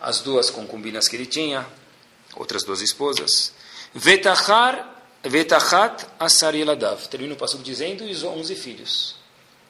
[0.01, 1.67] as duas concubinas que ele tinha,
[2.37, 3.53] outras duas esposas.
[3.93, 7.09] Vetachar, vetachat asar yeladav.
[7.09, 9.17] Termina o passo dizendo, e os onze filhos.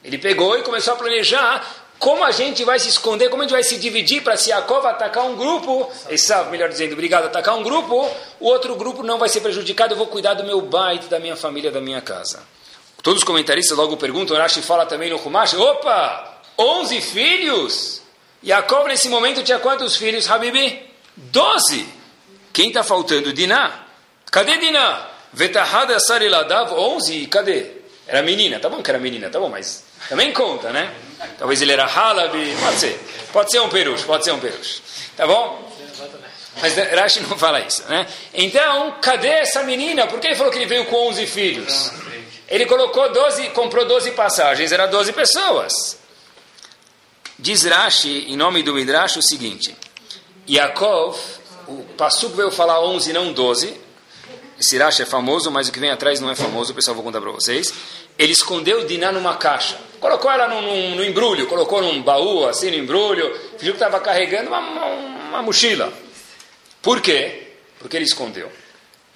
[0.03, 3.53] Ele pegou e começou a planejar como a gente vai se esconder, como a gente
[3.53, 7.63] vai se dividir para se Yaakov atacar um grupo, Esav, melhor dizendo, obrigado, atacar um
[7.63, 8.11] grupo,
[8.41, 11.37] o outro grupo não vai ser prejudicado, eu vou cuidar do meu baita, da minha
[11.37, 12.43] família, da minha casa.
[13.01, 18.01] Todos os comentaristas logo perguntam, Rashi fala também no Humash, opa, 11 filhos?
[18.43, 20.85] Yaakov nesse momento tinha quantos filhos, Habibi?
[21.15, 21.87] 12.
[22.51, 23.31] Quem está faltando?
[23.31, 23.85] Diná.
[24.29, 25.07] Cadê Diná?
[25.31, 27.71] Vetahada Sariladav, 11, cadê?
[28.05, 30.93] Era menina, tá bom que era menina, tá bom, mas também conta, né?
[31.37, 32.99] Talvez ele era Halabi, pode ser.
[33.31, 34.81] Pode ser um peruche, pode ser um peruche.
[35.15, 35.71] Tá bom?
[36.61, 38.07] Mas Rashi não fala isso, né?
[38.33, 40.07] Então, cadê essa menina?
[40.07, 41.91] Por que ele falou que ele veio com 11 filhos?
[42.47, 45.97] Ele colocou 12, comprou 12 passagens, era 12 pessoas.
[47.39, 49.75] Diz Rashi, em nome do Midrash, o seguinte:
[50.47, 51.17] Yaakov,
[51.67, 53.81] o Passuk veio falar 11, não 12.
[54.59, 57.03] Esse Rashi é famoso, mas o que vem atrás não é famoso, o pessoal vou
[57.03, 57.73] contar para vocês.
[58.17, 59.77] Ele escondeu Diná numa caixa.
[60.03, 64.59] Colocou ela no, embrulho, colocou num baú, assim, no embrulho, fingiu que estava carregando uma,
[64.59, 65.93] uma, uma, mochila.
[66.81, 67.53] Por quê?
[67.79, 68.51] Porque ele escondeu.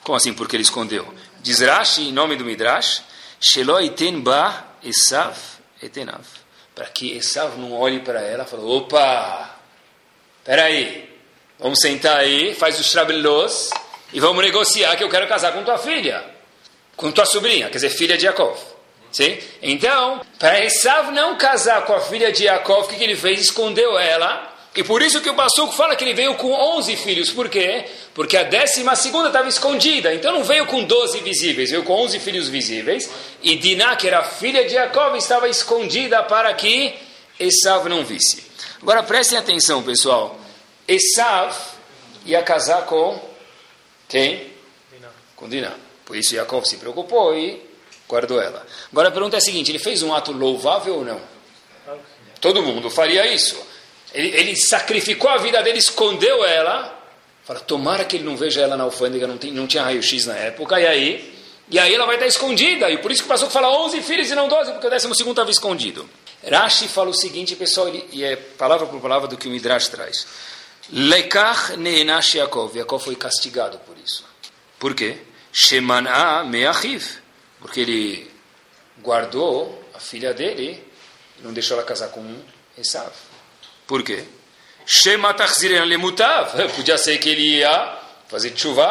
[0.01, 1.05] Como assim porque ele escondeu?
[1.41, 3.03] Diz Rashi, em nome do Midrash,
[3.37, 5.35] Shelo iten ba Esav
[5.83, 6.23] etenav.
[6.73, 9.57] Para que Esav não olhe para ela e fale, opa,
[10.45, 11.13] peraí,
[11.59, 13.71] vamos sentar aí, faz os trabelos
[14.13, 16.23] e vamos negociar que eu quero casar com tua filha,
[16.95, 18.76] com tua sobrinha, quer dizer, filha de Yaakov.
[19.17, 19.35] Sim?
[19.63, 23.41] Então, para Esav não casar com a filha de Yaakov, o que, que ele fez?
[23.41, 24.55] Escondeu ela.
[24.75, 27.31] E por isso que o Passuco fala que ele veio com 11 filhos.
[27.31, 27.85] Por quê?
[28.13, 30.13] Porque a décima segunda estava escondida.
[30.13, 33.09] Então não veio com 12 visíveis, veio com 11 filhos visíveis.
[33.41, 36.93] E Diná, que era filha de Jacob, estava escondida para que
[37.39, 38.43] Esav não visse.
[38.79, 40.39] Agora prestem atenção, pessoal.
[40.87, 41.57] Esav
[42.23, 43.19] ia casar com
[44.07, 44.53] quem?
[44.93, 45.09] Diná.
[45.35, 45.73] Com Diná.
[46.05, 47.66] Por isso Jacob se preocupou e
[48.07, 48.65] guardou ela.
[48.91, 51.21] Agora a pergunta é a seguinte: ele fez um ato louvável ou não?
[52.39, 53.57] Todo mundo faria isso.
[54.13, 56.95] Ele, ele sacrificou a vida dele, escondeu ela.
[57.43, 60.35] Fala, tomara que ele não veja ela na alfândega, não, tem, não tinha raio-x na
[60.35, 61.37] época, e aí?
[61.69, 62.89] E aí ela vai estar escondida.
[62.89, 65.15] E por isso que passou que fala 11 filhos e não 12, porque o décimo
[65.15, 66.09] segundo estava escondido.
[66.49, 69.87] Rashi fala o seguinte, pessoal, ele, e é palavra por palavra do que o Midrash
[69.87, 70.27] traz.
[70.91, 72.75] Lekach neenash Yaakov.
[72.77, 74.25] Yaakov foi castigado por isso.
[74.79, 75.17] Por quê?
[75.51, 77.03] Shemana meachiv
[77.67, 78.31] porque ele
[79.01, 80.81] guardou a filha dele
[81.37, 82.23] e não deixou ela casar com
[82.77, 83.11] Esav.
[83.85, 84.23] Por quê?
[86.73, 87.97] Podia ser que ele ia
[88.29, 88.83] fazer chuva,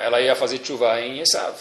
[0.00, 1.56] ela ia fazer chuva em Esav.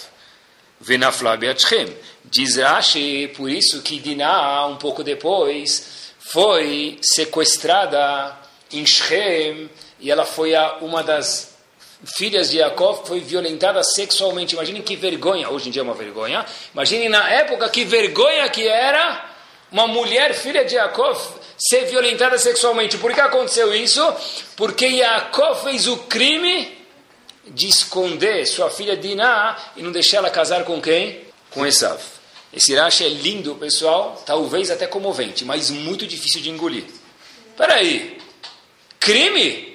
[2.24, 8.38] Diz Rashi, por isso que Diná, um pouco depois, foi sequestrada
[8.72, 9.68] em Shem
[10.00, 11.51] e ela foi a uma das
[12.06, 14.54] filhas de Yaakov foi violentada sexualmente.
[14.54, 16.46] Imaginem que vergonha, hoje em dia é uma vergonha.
[16.74, 19.30] Imaginem na época que vergonha que era
[19.72, 21.18] uma mulher, filha de Yaakov,
[21.58, 22.98] ser violentada sexualmente.
[22.98, 24.02] Por que aconteceu isso?
[24.56, 26.78] Porque Yaakov fez o crime
[27.48, 31.22] de esconder sua filha Diná e não deixar ela casar com quem?
[31.50, 32.00] Com Esav.
[32.54, 36.84] Esse Rashi é lindo, pessoal, talvez até comovente, mas muito difícil de engolir.
[37.56, 38.18] Peraí,
[39.00, 39.71] crime?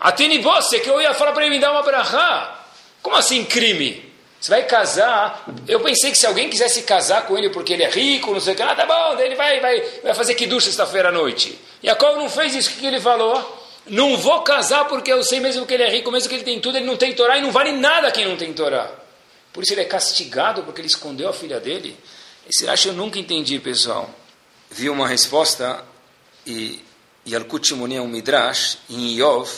[0.00, 2.66] Atene você que eu ia falar para ele me dar uma brahá.
[3.02, 4.08] Como assim crime?
[4.40, 5.44] Você vai casar.
[5.66, 8.54] Eu pensei que se alguém quisesse casar com ele porque ele é rico, não sei
[8.54, 11.58] o que, ah, tá bom, ele vai, vai, vai fazer que ducha sexta-feira à noite.
[11.82, 13.66] Jacob não fez isso, o que ele falou?
[13.86, 16.60] Não vou casar porque eu sei mesmo que ele é rico, mesmo que ele tem
[16.60, 18.90] tudo, ele não tem Torá e não vale nada quem não tem Torá.
[19.52, 21.96] Por isso ele é castigado porque ele escondeu a filha dele.
[22.48, 24.08] Esse Rashi eu nunca entendi, pessoal.
[24.70, 25.82] Vi uma resposta
[26.46, 26.84] e
[27.26, 29.50] Yalkut Shimoni é um Midrash em Iov,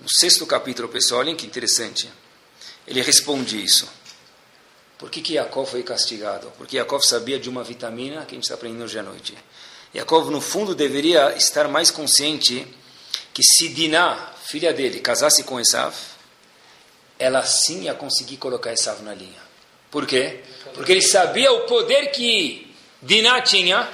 [0.00, 2.10] no sexto capítulo, pessoal, olhem que interessante.
[2.86, 3.88] Ele responde isso.
[4.98, 6.52] Por que, que Yaakov foi castigado?
[6.56, 9.34] Porque Yaakov sabia de uma vitamina que a gente está aprendendo hoje à noite.
[9.94, 12.66] Yaakov, no fundo, deveria estar mais consciente
[13.32, 15.94] que se Diná, filha dele, casasse com Esav,
[17.18, 19.42] ela sim ia conseguir colocar Esav na linha.
[19.90, 20.40] Por quê?
[20.74, 23.88] Porque ele sabia o poder que Diná tinha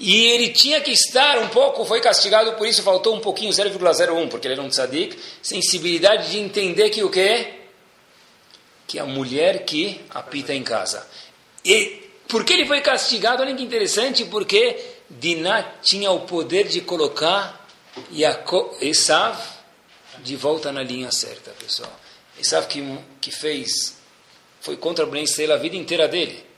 [0.00, 4.28] e ele tinha que estar um pouco, foi castigado por isso, faltou um pouquinho, 0,01,
[4.30, 7.52] porque ele era um tzadik, sensibilidade de entender que o quê?
[8.86, 11.06] Que a mulher que apita em casa.
[11.62, 13.42] E por que ele foi castigado?
[13.42, 14.74] Olha que interessante, porque
[15.10, 17.68] Diná tinha o poder de colocar
[18.80, 19.38] Esav
[20.20, 21.92] de volta na linha certa, pessoal.
[22.40, 22.82] Esav que,
[23.20, 23.98] que fez,
[24.62, 26.49] foi contra Ben a vida inteira dele.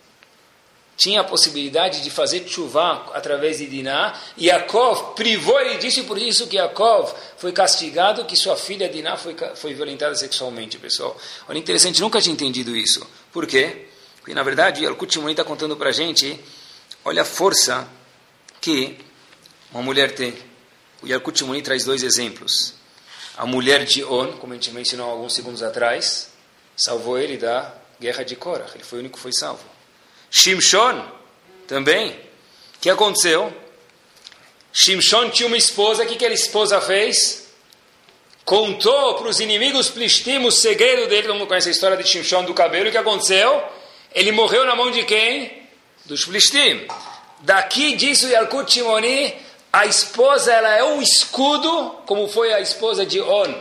[1.02, 4.16] Tinha a possibilidade de fazer chuva através de Diná.
[4.36, 8.88] E Yaakov privou ele disso, e por isso que Yaakov foi castigado, que sua filha
[8.88, 11.16] Diná foi, foi violentada sexualmente, pessoal.
[11.48, 13.04] Olha, interessante, nunca tinha entendido isso.
[13.32, 13.88] Por quê?
[14.18, 16.38] Porque, na verdade, Yalkut Shimoni está contando para a gente,
[17.04, 17.88] olha a força
[18.60, 18.96] que
[19.72, 20.32] uma mulher tem.
[21.02, 22.74] O Yalkut traz dois exemplos.
[23.36, 26.28] A mulher de On, como a gente mencionou alguns segundos atrás,
[26.76, 28.70] salvou ele da guerra de Korah.
[28.72, 29.71] Ele foi o único que foi salvo.
[30.33, 31.05] Shimshon,
[31.68, 32.11] também.
[32.11, 33.55] O que aconteceu?
[34.73, 36.03] Shimshon tinha uma esposa.
[36.03, 37.47] O que, que a esposa fez?
[38.45, 41.29] Contou para os inimigos plistim o segredo dele.
[41.29, 42.88] Todo mundo conhece a história de Shimshon do cabelo.
[42.88, 43.62] O que aconteceu?
[44.12, 45.68] Ele morreu na mão de quem?
[46.07, 46.88] Dos plistim.
[47.40, 49.35] Daqui diz o Yalkut Shimoni
[49.73, 53.55] a esposa ela é um escudo, como foi a esposa de On,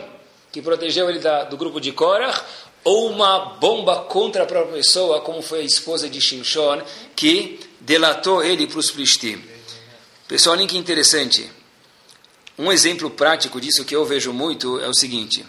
[0.52, 2.38] que protegeu ele da, do grupo de Korah,
[2.84, 6.82] ou uma bomba contra a própria pessoa, como foi a esposa de Shimshon,
[7.14, 9.42] que delatou ele para os Plishtim.
[10.26, 11.50] Pessoal, olha que interessante.
[12.58, 15.44] Um exemplo prático disso que eu vejo muito é o seguinte.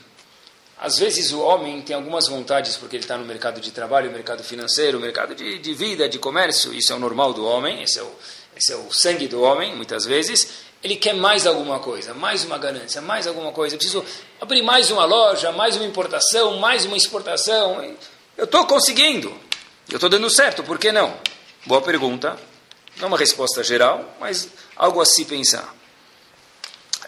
[0.78, 4.44] Às vezes o homem tem algumas vontades porque ele está no mercado de trabalho, mercado
[4.44, 6.74] financeiro, mercado de, de vida, de comércio.
[6.74, 8.12] Isso é o normal do homem, esse é o,
[8.56, 10.50] esse é o sangue do homem, muitas vezes,
[10.84, 13.76] ele quer mais alguma coisa, mais uma ganância, mais alguma coisa.
[13.76, 14.06] Eu preciso
[14.42, 17.96] abrir mais uma loja, mais uma importação, mais uma exportação.
[18.36, 19.30] Eu estou conseguindo.
[19.90, 21.16] Eu estou dando certo, por que não?
[21.66, 22.38] Boa pergunta.
[22.98, 25.74] Não uma resposta geral, mas algo a se pensar.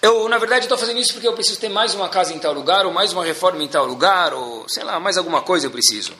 [0.01, 2.53] Eu, na verdade, estou fazendo isso porque eu preciso ter mais uma casa em tal
[2.53, 5.71] lugar, ou mais uma reforma em tal lugar, ou sei lá, mais alguma coisa eu
[5.71, 6.13] preciso.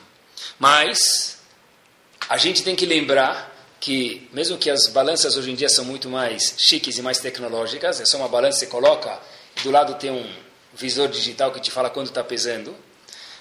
[0.58, 1.38] Mas
[2.28, 6.08] a gente tem que lembrar que, mesmo que as balanças hoje em dia são muito
[6.08, 9.18] mais chiques e mais tecnológicas, é só uma balança que você coloca,
[9.62, 10.28] do lado tem um
[10.74, 12.74] visor digital que te fala quanto está pesando,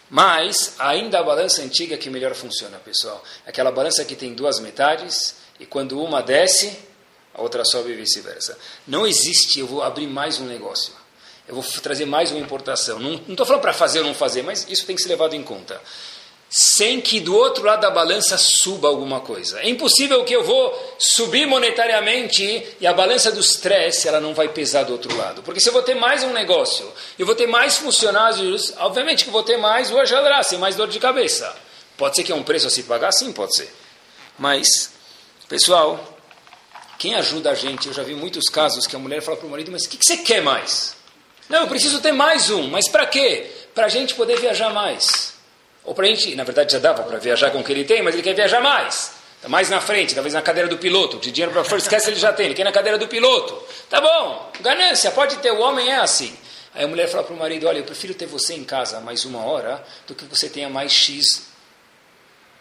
[0.09, 3.23] mas ainda a balança antiga que melhor funciona, pessoal.
[3.45, 6.77] Aquela balança que tem duas metades, e quando uma desce,
[7.33, 8.57] a outra sobe e vice-versa.
[8.87, 10.93] Não existe, eu vou abrir mais um negócio.
[11.47, 12.99] Eu vou trazer mais uma importação.
[12.99, 15.43] Não estou falando para fazer ou não fazer, mas isso tem que ser levado em
[15.43, 15.79] conta
[16.57, 19.59] sem que do outro lado da balança suba alguma coisa.
[19.59, 24.47] É impossível que eu vou subir monetariamente e a balança do stress ela não vai
[24.47, 25.43] pesar do outro lado.
[25.43, 26.89] Porque se eu vou ter mais um negócio,
[27.19, 30.97] eu vou ter mais funcionários, obviamente que vou ter mais o e mais dor de
[30.97, 31.53] cabeça.
[31.97, 33.11] Pode ser que é um preço a se pagar?
[33.11, 33.69] Sim, pode ser.
[34.39, 34.91] Mas,
[35.49, 36.17] pessoal,
[36.97, 39.49] quem ajuda a gente, eu já vi muitos casos que a mulher fala para o
[39.49, 40.95] marido, mas o que, que você quer mais?
[41.49, 43.51] Não, eu preciso ter mais um, mas para quê?
[43.73, 45.34] Para a gente poder viajar mais.
[45.85, 48.01] Ou para a gente, na verdade já dava para viajar com o que ele tem,
[48.01, 49.13] mas ele quer viajar mais.
[49.37, 51.19] Está mais na frente, talvez na cadeira do piloto.
[51.19, 53.61] De dinheiro para fora, esquece, ele já tem, ele quer na cadeira do piloto.
[53.89, 56.35] Tá bom, ganância, pode ter, o homem é assim.
[56.73, 59.23] Aí a mulher fala para o marido: Olha, eu prefiro ter você em casa mais
[59.23, 61.47] uma hora do que você tenha mais X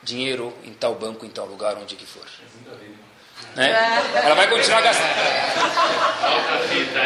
[0.03, 2.27] dinheiro em tal banco, em tal lugar, onde que for.
[3.55, 4.03] Né?
[4.15, 5.11] Ela vai continuar gastando.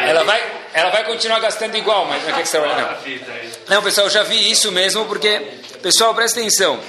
[0.07, 3.75] Ela vai, ela vai continuar gastando igual, mas não é que você trabalha, não.
[3.75, 5.39] Não, pessoal, eu já vi isso mesmo, porque,
[5.81, 6.79] pessoal, presta atenção.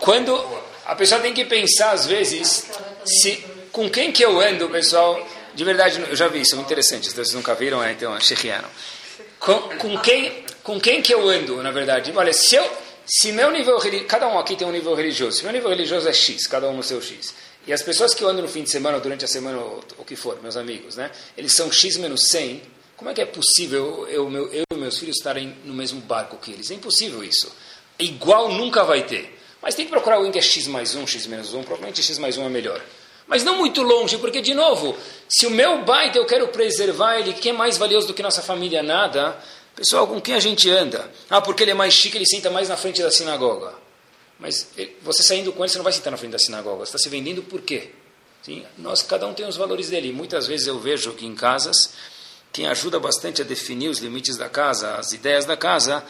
[0.00, 2.66] Quando a pessoa tem que pensar, às vezes,
[3.04, 6.68] se, com quem que eu ando, pessoal, de verdade, eu já vi isso, é muito
[6.68, 8.68] interessante, vocês nunca viram, é, então, chequiaram.
[9.38, 12.12] Com, com, quem, com quem que eu ando, na verdade?
[12.14, 12.70] Olha, se eu,
[13.06, 13.78] se meu nível
[14.08, 16.76] cada um aqui tem um nível religioso, se meu nível religioso é X, cada um
[16.76, 17.34] no seu X,
[17.66, 20.04] e as pessoas que ando no fim de semana, ou durante a semana, ou o
[20.04, 21.10] que for, meus amigos, né?
[21.36, 22.62] Eles são X menos 100.
[22.96, 26.36] Como é que é possível eu, eu, eu e meus filhos estarem no mesmo barco
[26.36, 26.70] que eles?
[26.70, 27.50] É impossível isso.
[27.98, 29.38] Igual nunca vai ter.
[29.62, 31.62] Mas tem que procurar alguém que é X mais 1, X menos 1.
[31.62, 32.84] Provavelmente X mais 1 é melhor.
[33.26, 34.94] Mas não muito longe, porque, de novo,
[35.26, 38.42] se o meu baita eu quero preservar ele, que é mais valioso do que nossa
[38.42, 38.82] família?
[38.82, 39.38] Nada.
[39.74, 41.10] Pessoal, com quem a gente anda?
[41.30, 43.83] Ah, porque ele é mais chique, ele senta mais na frente da sinagoga.
[44.44, 44.68] Mas
[45.00, 46.84] você saindo com ele, você não vai sentar na frente da sinagoga.
[46.84, 47.92] Você está se vendendo por quê?
[48.42, 50.12] Sim, nós, cada um tem os valores dele.
[50.12, 51.94] Muitas vezes eu vejo que em casas,
[52.52, 56.04] quem ajuda bastante a definir os limites da casa, as ideias da casa,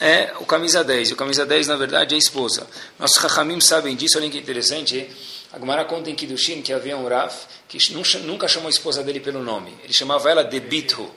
[0.00, 1.10] é o camisa 10.
[1.10, 2.66] E o camisa 10, na verdade, é a esposa.
[2.98, 5.10] Nossos Rahamim sabem disso, olha que interessante.
[5.52, 7.76] A Gemara conta em Kiddushin que havia um Raf que
[8.22, 9.76] nunca chamou a esposa dele pelo nome.
[9.84, 11.10] Ele chamava ela de Bithu.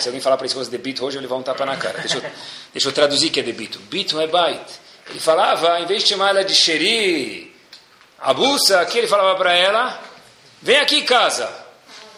[0.00, 1.98] Se alguém falar para a esposa de Bithu, hoje ele vai um tapa na cara.
[1.98, 2.22] Deixa eu,
[2.72, 3.52] deixa eu traduzir que é de.
[3.52, 4.80] Bithu é Bait.
[5.08, 7.54] Ele falava, em vez de chamar ela de Xeri,
[8.20, 10.00] Abusa, aqui ele falava para ela,
[10.60, 11.50] vem aqui casa.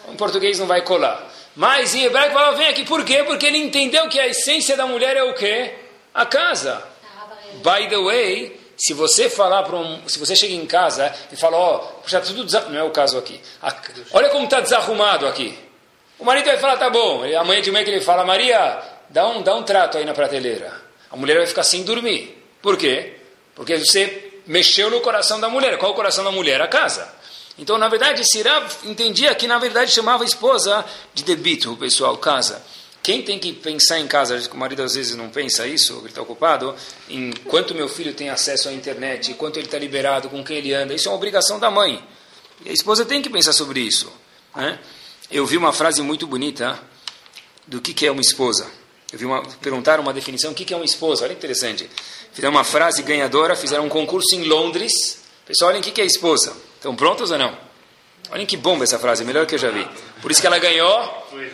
[0.07, 1.31] Em português não vai colar.
[1.55, 2.83] Mas em hebraico falava, vem aqui.
[2.83, 3.23] Por quê?
[3.23, 5.73] Porque ele entendeu que a essência da mulher é o quê?
[6.13, 6.83] A casa.
[7.63, 11.57] By the way, se você falar para um, se você chega em casa e fala,
[11.57, 13.39] ó, oh, puxa, tudo não é o caso aqui.
[14.11, 15.57] olha como está desarrumado aqui.
[16.19, 17.23] O marido vai falar, tá bom.
[17.39, 20.73] Amanhã de manhã que ele fala, Maria, dá um, dá um trato aí na prateleira.
[21.09, 22.34] A mulher vai ficar sem dormir.
[22.65, 23.13] Por quê?
[23.53, 25.77] Porque você mexeu no coração da mulher.
[25.77, 26.59] Qual o coração da mulher?
[26.63, 27.07] A casa.
[27.59, 32.59] Então, na verdade, Sirá entendia que, na verdade, chamava a esposa de debito, pessoal, casa.
[33.03, 36.23] Quem tem que pensar em casa, o marido às vezes não pensa isso, ele está
[36.23, 36.75] ocupado,
[37.07, 40.73] em quanto meu filho tem acesso à internet, quanto ele está liberado, com quem ele
[40.73, 42.03] anda, isso é uma obrigação da mãe.
[42.65, 44.11] E a esposa tem que pensar sobre isso.
[44.55, 44.79] Né?
[45.29, 46.79] Eu vi uma frase muito bonita
[47.67, 48.65] do que, que é uma esposa.
[49.13, 51.23] Eu vi uma, perguntaram uma definição, o que, que é uma esposa?
[51.23, 51.89] Olha que interessante.
[52.35, 54.91] Fizeram uma frase ganhadora, fizeram um concurso em Londres.
[55.45, 56.53] Pessoal, olhem o que é esposa.
[56.75, 57.57] Estão prontos ou não?
[58.29, 59.87] Olhem que bomba essa frase, melhor que eu já vi.
[60.21, 61.07] Por isso que ela ganhou,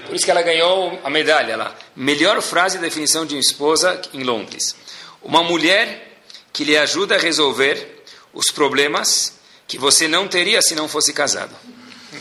[0.07, 1.75] por isso que ela ganhou a medalha lá.
[1.95, 4.75] Melhor frase e definição de esposa em Londres.
[5.21, 6.17] Uma mulher
[6.51, 8.03] que lhe ajuda a resolver
[8.34, 9.34] os problemas
[9.67, 11.55] que você não teria se não fosse casado.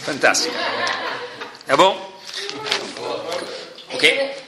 [0.04, 0.54] Fantástico.
[1.66, 2.12] É bom?
[3.94, 4.39] Ok?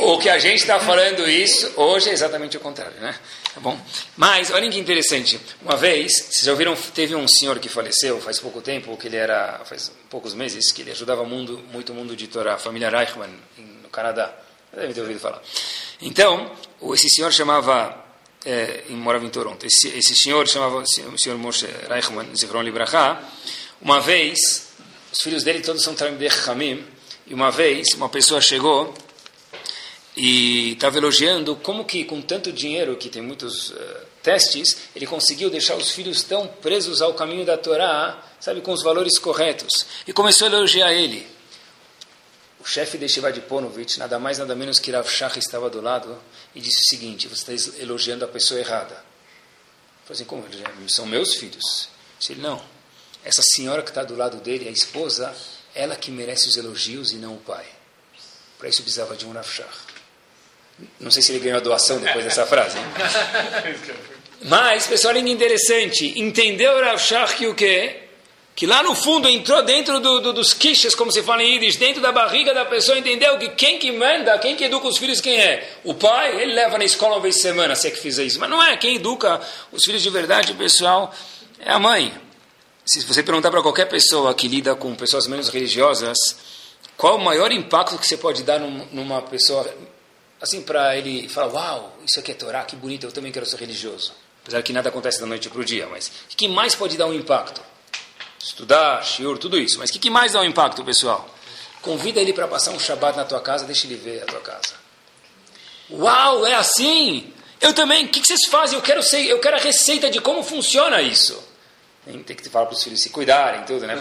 [0.00, 3.18] O que a gente está falando isso hoje é exatamente o contrário, né?
[3.52, 3.76] Tá bom?
[4.16, 5.40] Mas, olhem que interessante.
[5.60, 9.16] Uma vez, vocês já ouviram, teve um senhor que faleceu faz pouco tempo, que ele
[9.16, 12.88] era, faz poucos meses, que ele ajudava mundo, muito o mundo de Torá, a família
[12.88, 13.28] Reichmann,
[13.82, 14.32] no Canadá.
[14.72, 15.42] Deve ter ouvido falar.
[16.00, 16.52] Então,
[16.92, 18.04] esse senhor chamava,
[18.46, 23.20] é, morava em Toronto, esse, esse senhor chamava o senhor Moshe Reichmann, Zichron Libraha.
[23.82, 24.68] Uma vez,
[25.12, 26.86] os filhos dele todos são Talmidei Hamim,
[27.26, 28.94] e uma vez, uma pessoa chegou
[30.18, 33.76] e estava elogiando como que com tanto dinheiro, que tem muitos uh,
[34.20, 38.82] testes, ele conseguiu deixar os filhos tão presos ao caminho da Torá, sabe, com os
[38.82, 39.86] valores corretos.
[40.08, 41.24] E começou a elogiar ele.
[42.58, 46.18] O chefe de Shivad Ponovich, nada mais nada menos que Rav Shach, estava do lado
[46.52, 48.94] e disse o seguinte, você está elogiando a pessoa errada.
[48.94, 50.44] Eu falei assim, como?
[50.88, 51.88] São meus filhos.
[52.18, 52.60] Disse ele, não.
[53.24, 55.32] Essa senhora que está do lado dele, a esposa,
[55.76, 57.66] ela que merece os elogios e não o pai.
[58.58, 59.87] Para isso precisava de um Rav Shach.
[61.00, 62.76] Não sei se ele ganhou a doação depois dessa frase.
[64.42, 66.18] Mas, pessoal, é interessante.
[66.20, 68.02] Entendeu Rav Shach que o quê?
[68.54, 71.76] Que lá no fundo entrou dentro do, do, dos quiches, como se fala em Yiddish,
[71.76, 75.20] dentro da barriga da pessoa, entendeu que quem que manda, quem que educa os filhos,
[75.20, 75.76] quem é?
[75.84, 78.40] O pai, ele leva na escola uma vez por semana, se é que fizer isso.
[78.40, 81.14] Mas não é, quem educa os filhos de verdade, pessoal,
[81.60, 82.12] é a mãe.
[82.84, 86.16] Se você perguntar para qualquer pessoa que lida com pessoas menos religiosas,
[86.96, 89.72] qual o maior impacto que você pode dar numa pessoa
[90.40, 93.58] assim, para ele falar, uau, isso aqui é Torá, que bonito, eu também quero ser
[93.58, 94.12] religioso.
[94.42, 97.06] Apesar que nada acontece da noite para o dia, mas o que mais pode dar
[97.06, 97.60] um impacto?
[98.38, 99.78] Estudar, shiur, tudo isso.
[99.78, 101.28] Mas o que mais dá um impacto, pessoal?
[101.82, 104.74] Convida ele para passar um Shabat na tua casa, deixa ele ver a tua casa.
[105.90, 107.32] Uau, é assim?
[107.60, 108.76] Eu também, o que, vocês fazem?
[108.76, 111.42] Eu quero, ser, eu quero a receita de como funciona isso.
[112.06, 113.96] Tem que falar para os filhos se cuidarem, tudo, né?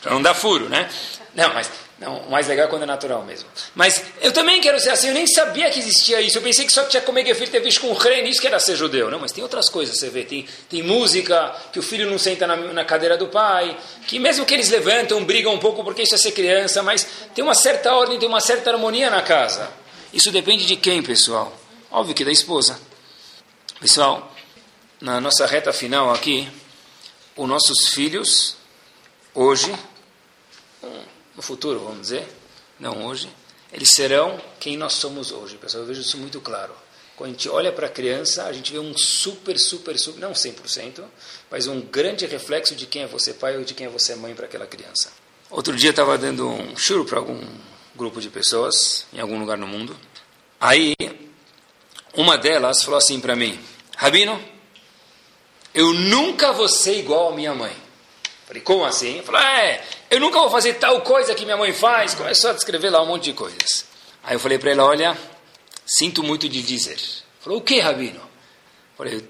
[0.00, 0.88] Para não dar furo, né?
[1.34, 1.68] Não, mas
[2.00, 3.48] Não, o mais legal é quando é natural mesmo.
[3.74, 6.38] Mas eu também quero ser assim, eu nem sabia que existia isso.
[6.38, 9.10] Eu pensei que só tinha comer gefilte fish com ren, isso que era ser judeu.
[9.10, 10.24] Não, mas tem outras coisas, você vê.
[10.24, 13.76] Tem, tem música, que o filho não senta na, na cadeira do pai,
[14.06, 17.42] que mesmo que eles levantam, brigam um pouco porque isso é ser criança, mas tem
[17.42, 19.68] uma certa ordem, tem uma certa harmonia na casa.
[20.12, 21.52] Isso depende de quem, pessoal?
[21.90, 22.78] Óbvio que da esposa.
[23.80, 24.32] Pessoal,
[25.00, 26.48] na nossa reta final aqui,
[27.36, 28.56] os nossos filhos,
[29.34, 29.72] hoje,
[31.38, 32.26] no futuro, vamos dizer,
[32.80, 33.28] não hoje,
[33.72, 35.56] eles serão quem nós somos hoje.
[35.56, 36.74] Pessoal, eu vejo isso muito claro.
[37.14, 40.32] Quando a gente olha para a criança, a gente vê um super, super, super, não
[40.32, 41.04] 100%,
[41.48, 44.34] mas um grande reflexo de quem é você pai ou de quem é você mãe
[44.34, 45.12] para aquela criança.
[45.48, 47.40] Outro dia estava dando um churro para algum
[47.94, 49.96] grupo de pessoas, em algum lugar no mundo.
[50.60, 50.96] Aí,
[52.14, 53.56] uma delas falou assim para mim,
[53.96, 54.42] Rabino,
[55.72, 57.76] eu nunca vou ser igual a minha mãe.
[58.48, 59.22] Falei, como assim?
[59.22, 62.14] Falei, é, eu nunca vou fazer tal coisa que minha mãe faz.
[62.14, 63.86] Começou a descrever lá um monte de coisas.
[64.22, 65.16] Aí eu falei para ela, olha,
[65.86, 66.98] sinto muito de dizer.
[67.40, 68.20] Falou, o que, Rabino?
[68.96, 69.26] Falei,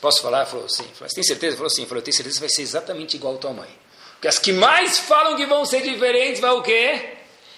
[0.00, 0.46] posso falar?
[0.46, 0.86] Falou, sim.
[0.94, 1.56] Falei, tem certeza?
[1.56, 1.86] Falou, sim.
[1.86, 3.70] Falei, tenho certeza que vai ser exatamente igual a tua mãe.
[4.14, 7.14] Porque as que mais falam que vão ser diferentes, vai o quê?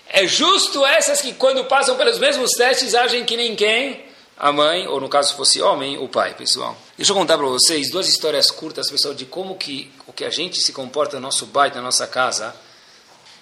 [0.09, 4.05] É justo essas que quando passam pelos mesmos testes agem que nem quem?
[4.37, 6.77] A mãe, ou no caso se fosse homem, o pai, pessoal.
[6.97, 10.31] Deixa eu contar para vocês duas histórias curtas, pessoal, de como que o que a
[10.31, 12.55] gente se comporta no nosso pai, na nossa casa.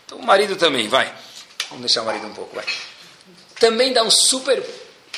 [0.05, 1.13] Então, o marido também, vai.
[1.69, 2.67] Vamos deixar o marido um pouco, vai.
[3.59, 4.63] Também dá um super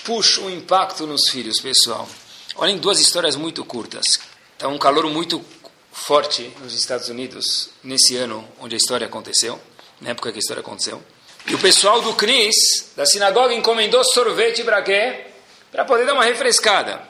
[0.04, 2.08] push, um impacto nos filhos, pessoal.
[2.56, 4.04] Olhem duas histórias muito curtas.
[4.52, 5.44] Está um calor muito
[5.90, 9.60] forte nos Estados Unidos nesse ano onde a história aconteceu,
[10.00, 11.02] na época que a história aconteceu.
[11.46, 15.33] E o pessoal do CNIS, da sinagoga, encomendou sorvete para quê?
[15.74, 17.02] Para poder dar uma refrescada.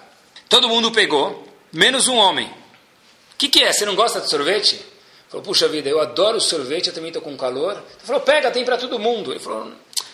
[0.49, 2.47] Todo mundo pegou, menos um homem.
[2.47, 3.71] O que, que é?
[3.71, 4.81] Você não gosta de sorvete?
[5.29, 7.73] Falou, puxa vida, eu adoro sorvete, eu também estou com calor.
[7.73, 9.33] Ele falou, pega, tem para todo mundo.
[9.33, 9.71] Ele falou,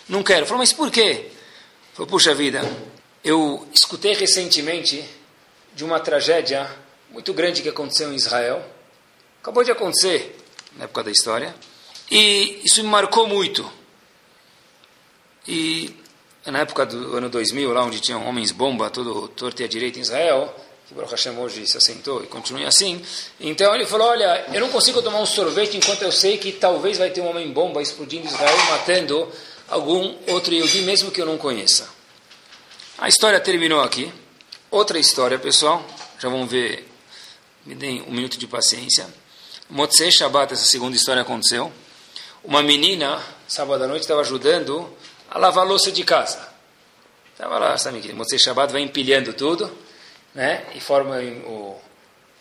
[0.09, 0.39] não quero.
[0.39, 0.99] Ele falou, mas por quê?
[0.99, 1.31] Ele
[1.93, 2.61] falou, puxa vida,
[3.23, 5.01] eu escutei recentemente
[5.73, 6.69] de uma tragédia
[7.09, 8.61] muito grande que aconteceu em Israel.
[9.41, 10.37] Acabou de acontecer
[10.75, 11.55] na época da história.
[12.11, 13.71] E isso me marcou muito.
[15.47, 16.00] E
[16.45, 19.99] na época do ano 2000, lá onde tinham homens bomba, todo torto e à direita
[19.99, 20.53] em Israel,
[20.87, 23.03] que Baruch Hashem hoje se assentou e continua assim,
[23.39, 26.97] então ele falou, olha, eu não consigo tomar um sorvete enquanto eu sei que talvez
[26.97, 29.29] vai ter um homem bomba explodindo Israel, matando
[29.69, 31.87] algum outro Yehudi, mesmo que eu não conheça.
[32.97, 34.11] A história terminou aqui.
[34.69, 35.85] Outra história, pessoal,
[36.19, 36.87] já vamos ver,
[37.65, 39.05] me deem um minuto de paciência.
[39.69, 41.71] Motzei Shabbat, essa segunda história aconteceu.
[42.43, 44.89] Uma menina, sábado à noite, estava ajudando
[45.31, 46.45] a lavar a louça de casa.
[47.31, 49.71] Estava lá, sabe Motzei Shabbat vai empilhando tudo,
[50.35, 50.65] né?
[50.75, 51.81] E forma o,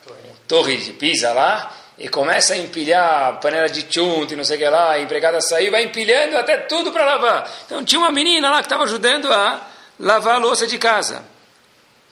[0.06, 0.10] o
[0.48, 4.56] torre de pisa lá, e começa a empilhar a panela de chunto e não sei
[4.56, 7.50] o que lá, a empregada saiu, vai empilhando até tudo para lavar.
[7.64, 9.68] Então tinha uma menina lá que estava ajudando a
[9.98, 11.24] lavar a louça de casa.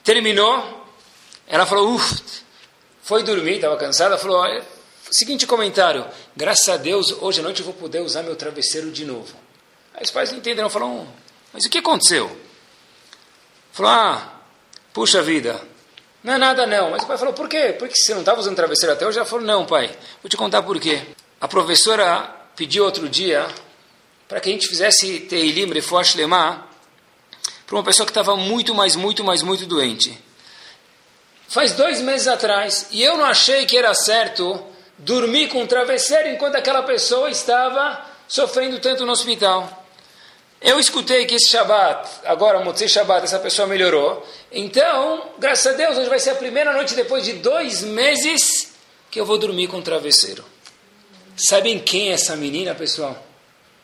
[0.05, 0.87] Terminou,
[1.49, 2.23] ela falou, uff,
[3.03, 4.47] foi dormir, estava cansada, falou,
[5.11, 6.07] seguinte comentário,
[6.37, 9.48] graças a Deus, hoje à noite eu vou poder usar meu travesseiro de novo.
[9.99, 11.09] Aí os pais não entenderam, falaram,
[11.53, 12.31] mas o que aconteceu?
[13.73, 14.33] Falou, ah,
[14.95, 15.61] puxa vida,
[16.23, 16.93] não é nada não.
[16.93, 17.75] Mas o pai falou, por quê?
[17.77, 19.19] Porque você não estava usando travesseiro até hoje?
[19.19, 19.89] Ela falou, não pai,
[20.23, 21.03] vou te contar por quê.
[21.41, 23.45] A professora pediu outro dia
[24.29, 26.65] para que a gente fizesse Teilim Refuash Lemah
[27.67, 30.17] para uma pessoa que estava muito, mais, muito, mais, muito doente.
[31.49, 34.65] Faz dois meses atrás, e eu não achei que era certo
[34.97, 39.78] dormir com um travesseiro enquanto aquela pessoa estava sofrendo tanto no hospital.
[40.61, 44.27] Eu escutei que esse Shabat, agora Motzei Shabat, essa pessoa melhorou.
[44.51, 48.73] Então, graças a Deus, hoje vai ser a primeira noite depois de dois meses
[49.11, 50.45] que eu vou dormir com travesseiro.
[51.37, 53.25] Sabem quem é essa menina, pessoal?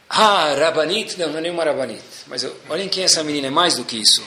[0.08, 1.18] Ah, Rabanit?
[1.18, 2.02] Não, não é nenhuma Rabanit.
[2.26, 4.24] Mas eu, olhem quem é essa menina, é mais do que isso.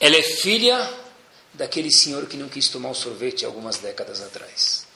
[0.00, 0.88] Ela é filha
[1.54, 4.86] daquele senhor que não quis tomar o sorvete algumas décadas atrás.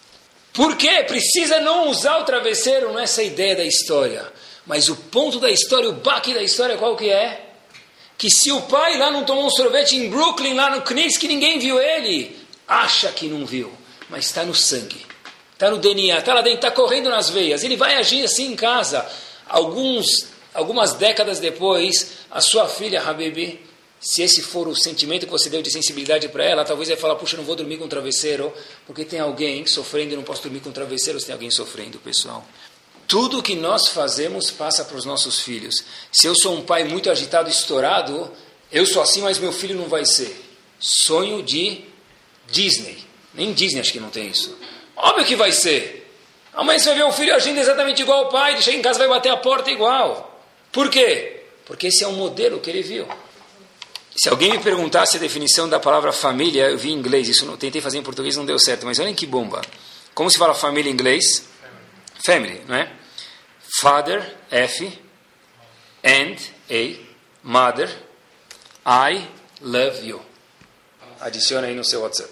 [0.52, 1.04] Por quê?
[1.06, 4.32] Precisa não usar o travesseiro, não é ideia da história.
[4.66, 7.50] Mas o ponto da história, o baque da história, qual que é?
[8.16, 11.28] Que se o pai lá não tomou um sorvete em Brooklyn, lá no Knicks, que
[11.28, 12.36] ninguém viu ele,
[12.66, 13.72] acha que não viu,
[14.08, 15.04] mas está no sangue,
[15.52, 17.62] está no DNA, está lá dentro, está correndo nas veias.
[17.62, 19.06] Ele vai agir assim em casa.
[19.46, 23.60] Alguns, algumas décadas depois, a sua filha, Habibi,
[24.00, 27.16] se esse for o sentimento que você deu de sensibilidade para ela, talvez vai falar,
[27.16, 28.52] puxa, não vou dormir com um travesseiro,
[28.86, 31.98] porque tem alguém sofrendo e não posso dormir com um travesseiro se tem alguém sofrendo,
[31.98, 32.46] pessoal.
[33.06, 35.74] Tudo que nós fazemos passa para os nossos filhos.
[36.10, 38.30] Se eu sou um pai muito agitado, estourado,
[38.72, 40.42] eu sou assim, mas meu filho não vai ser.
[40.80, 41.84] Sonho de
[42.50, 42.98] Disney.
[43.32, 44.56] Nem Disney acho que não tem isso.
[44.96, 46.10] Óbvio que vai ser.
[46.54, 49.08] Amanhã você vai ver o filho agindo exatamente igual ao pai, chega em casa vai
[49.08, 50.40] bater a porta igual.
[50.70, 51.42] Por quê?
[51.66, 53.06] Porque esse é um modelo que ele viu.
[54.16, 57.56] Se alguém me perguntasse a definição da palavra família, eu vi em inglês, isso não
[57.56, 59.60] tentei fazer em português, não deu certo, mas olhem que bomba.
[60.14, 61.48] Como se fala família em inglês?
[62.24, 62.90] Family, não é?
[63.80, 64.98] Father, F,
[66.04, 66.36] and,
[66.70, 66.98] A,
[67.42, 67.90] mother,
[68.86, 69.26] I
[69.60, 70.20] love you.
[71.20, 72.30] Adiciona aí no seu WhatsApp.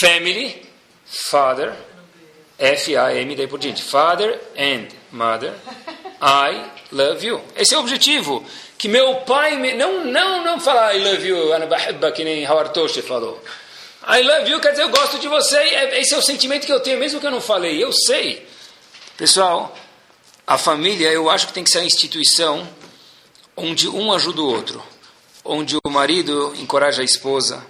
[0.00, 0.62] Family,
[1.06, 1.74] father,
[2.58, 3.82] F-A-M, daí por diante.
[3.82, 5.54] Father and mother,
[6.20, 7.42] I love you.
[7.56, 8.44] Esse é o objetivo.
[8.76, 9.74] Que meu pai, me...
[9.74, 13.42] não, não, não falar I love you, Ana que nem Howard Toshi falou.
[14.06, 16.72] I love you quer dizer eu gosto de você, é, esse é o sentimento que
[16.72, 18.47] eu tenho, mesmo que eu não falei, eu sei.
[19.18, 19.76] Pessoal,
[20.46, 22.68] a família eu acho que tem que ser uma instituição
[23.56, 24.80] onde um ajuda o outro,
[25.44, 27.66] onde o marido encoraja a esposa,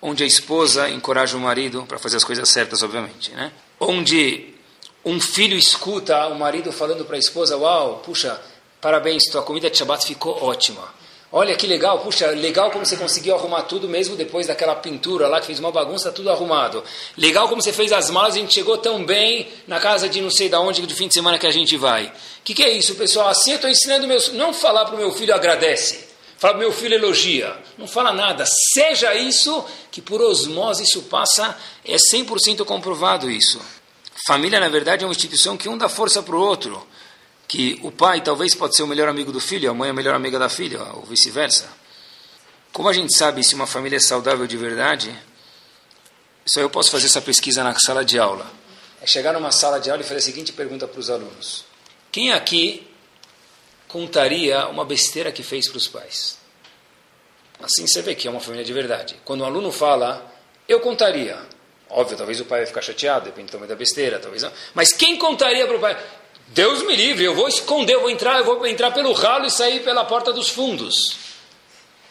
[0.00, 3.52] onde a esposa encoraja o marido para fazer as coisas certas, obviamente, né?
[3.78, 4.54] Onde
[5.04, 8.40] um filho escuta o marido falando para a esposa: Uau, puxa,
[8.80, 10.88] parabéns, tua comida de Shabbat ficou ótima.
[11.32, 15.40] Olha que legal, puxa, legal como você conseguiu arrumar tudo mesmo depois daquela pintura lá
[15.40, 16.84] que fez uma bagunça, tudo arrumado.
[17.16, 20.30] Legal como você fez as malas a gente chegou tão bem na casa de não
[20.30, 22.06] sei da onde, do fim de semana que a gente vai.
[22.06, 22.12] O
[22.44, 23.28] que, que é isso, pessoal?
[23.28, 24.32] Assim eu estou ensinando meus.
[24.32, 26.06] Não falar para o meu filho agradece.
[26.38, 27.56] Fala para meu filho elogia.
[27.76, 28.44] Não fala nada.
[28.72, 33.60] Seja isso, que por osmose isso passa, é 100% comprovado isso.
[34.28, 36.86] Família, na verdade, é uma instituição que um dá força para o outro
[37.48, 39.94] que o pai talvez pode ser o melhor amigo do filho, a mãe é a
[39.94, 41.68] melhor amiga da filha, ou vice-versa.
[42.72, 45.16] Como a gente sabe se uma família é saudável de verdade?
[46.44, 48.50] Só eu posso fazer essa pesquisa na sala de aula.
[49.00, 51.64] É chegar numa sala de aula e fazer a seguinte pergunta para os alunos:
[52.10, 52.86] Quem aqui
[53.88, 56.38] contaria uma besteira que fez para os pais?
[57.62, 59.16] Assim você vê que é uma família de verdade.
[59.24, 60.30] Quando um aluno fala,
[60.68, 61.38] eu contaria.
[61.88, 64.52] Óbvio, talvez o pai vai ficar chateado, depende também da besteira, talvez não.
[64.74, 65.96] Mas quem contaria para o pai?
[66.48, 69.50] Deus me livre, eu vou esconder, eu vou entrar, eu vou entrar pelo ralo e
[69.50, 71.26] sair pela porta dos fundos.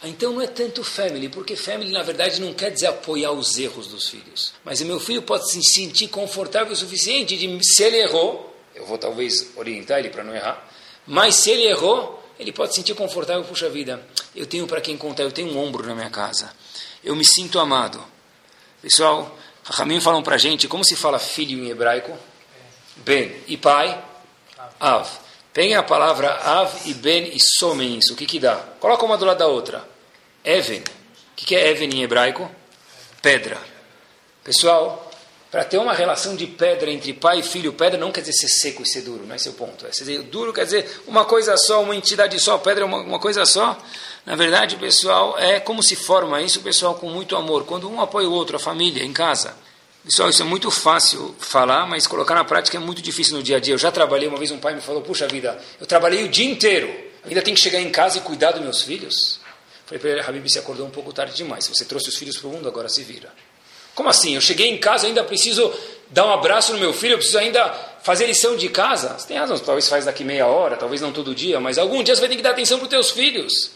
[0.03, 3.87] Então não é tanto family, porque family na verdade não quer dizer apoiar os erros
[3.87, 4.53] dos filhos.
[4.63, 8.85] Mas o meu filho pode se sentir confortável o suficiente de, se ele errou, eu
[8.85, 10.69] vou talvez orientar ele para não errar,
[11.07, 14.05] mas se ele errou, ele pode se sentir confortável, puxa vida,
[14.35, 16.51] eu tenho para quem contar, eu tenho um ombro na minha casa,
[17.03, 18.03] eu me sinto amado.
[18.81, 22.15] Pessoal, Ramim falam para gente, como se fala filho em hebraico?
[22.97, 23.35] Ben.
[23.47, 24.03] E pai?
[24.79, 25.09] Av.
[25.53, 28.13] Peguem a palavra Av e Ben e somem isso.
[28.13, 28.55] O que, que dá?
[28.79, 29.87] Coloca uma do lado da outra.
[30.43, 30.79] Even.
[30.79, 32.49] O que, que é Even em hebraico?
[33.21, 33.57] Pedra.
[34.43, 35.09] Pessoal,
[35.49, 38.49] para ter uma relação de pedra entre pai e filho, pedra não quer dizer ser
[38.49, 39.87] seco e ser duro, não é o ponto.
[39.87, 43.19] É ser duro quer dizer uma coisa só, uma entidade só, pedra é uma, uma
[43.19, 43.77] coisa só.
[44.25, 47.63] Na verdade, pessoal, é como se forma isso, pessoal, com muito amor.
[47.63, 49.55] Quando um apoia o outro, a família, em casa.
[50.05, 53.57] Pessoal, isso é muito fácil falar, mas colocar na prática é muito difícil no dia
[53.57, 53.73] a dia.
[53.73, 56.45] Eu já trabalhei, uma vez um pai me falou, puxa vida, eu trabalhei o dia
[56.45, 56.93] inteiro,
[57.23, 59.39] ainda tenho que chegar em casa e cuidar dos meus filhos?
[59.87, 62.47] Falei para ele, Habib, você acordou um pouco tarde demais, você trouxe os filhos para
[62.47, 63.33] o mundo, agora se vira.
[63.95, 64.35] Como assim?
[64.35, 65.73] Eu cheguei em casa, ainda preciso
[66.11, 67.67] dar um abraço no meu filho, eu preciso ainda
[68.03, 69.17] fazer lição de casa?
[69.17, 72.13] Você tem razão, talvez faz daqui meia hora, talvez não todo dia, mas algum dia
[72.13, 73.71] você vai ter que dar atenção para os teus filhos.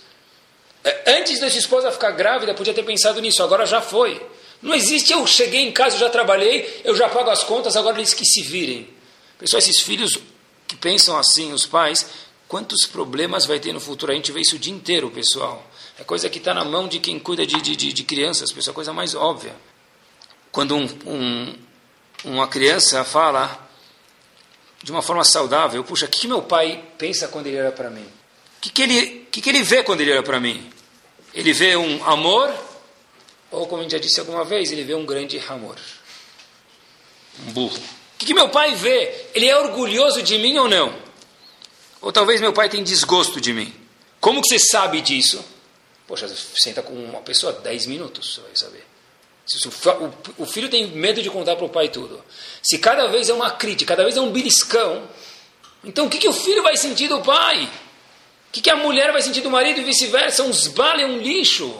[0.83, 4.21] É, antes da sua esposa ficar grávida, podia ter pensado nisso, agora já foi.
[4.61, 7.97] Não existe, eu cheguei em casa, eu já trabalhei, eu já pago as contas, agora
[7.97, 8.89] eles que se virem.
[9.37, 10.19] Pessoal, esses filhos
[10.67, 12.05] que pensam assim, os pais,
[12.47, 14.11] quantos problemas vai ter no futuro?
[14.11, 15.65] A gente vê isso o dia inteiro, pessoal.
[15.97, 18.91] É coisa que está na mão de quem cuida de, de, de crianças, pessoal, coisa
[18.91, 19.55] mais óbvia.
[20.51, 21.55] Quando um, um,
[22.25, 23.67] uma criança fala
[24.83, 28.05] de uma forma saudável, puxa, o que meu pai pensa quando ele olha para mim?
[28.05, 30.69] O que, que, ele, que, que ele vê quando ele olha para mim?
[31.33, 32.53] Ele vê um amor
[33.51, 35.77] ou, como a gente já disse alguma vez, ele vê um grande amor.
[37.47, 37.77] Um burro.
[37.77, 39.27] O que, que meu pai vê?
[39.33, 40.93] Ele é orgulhoso de mim ou não?
[42.01, 43.73] Ou talvez meu pai tenha desgosto de mim.
[44.19, 45.43] Como que você sabe disso?
[46.07, 48.85] Poxa, senta com uma pessoa 10 minutos, você vai saber.
[49.45, 49.67] Se
[50.37, 52.23] o, filho tem medo de contar para o pai tudo.
[52.61, 55.09] Se cada vez é uma crítica, cada vez é um beliscão,
[55.83, 57.63] então o que, que o filho vai sentir do pai?
[57.63, 60.43] O que, que a mulher vai sentir do marido e vice-versa?
[60.43, 61.75] Um esbale, um lixo.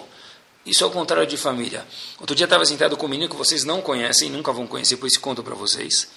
[0.69, 1.85] Isso é o contrário de família.
[2.19, 5.07] Outro dia estava sentado com um menino que vocês não conhecem, nunca vão conhecer, por
[5.07, 6.07] isso conto para vocês.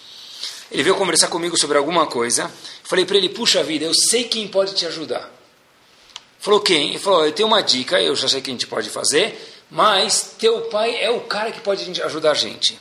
[0.71, 2.51] Ele veio conversar comigo sobre alguma coisa.
[2.83, 5.31] Falei para ele, puxa vida, eu sei quem pode te ajudar.
[6.39, 6.91] Falou, quem?
[6.91, 10.35] Ele falou, eu tenho uma dica, eu já sei que a gente pode fazer, mas
[10.39, 12.79] teu pai é o cara que pode ajudar a gente.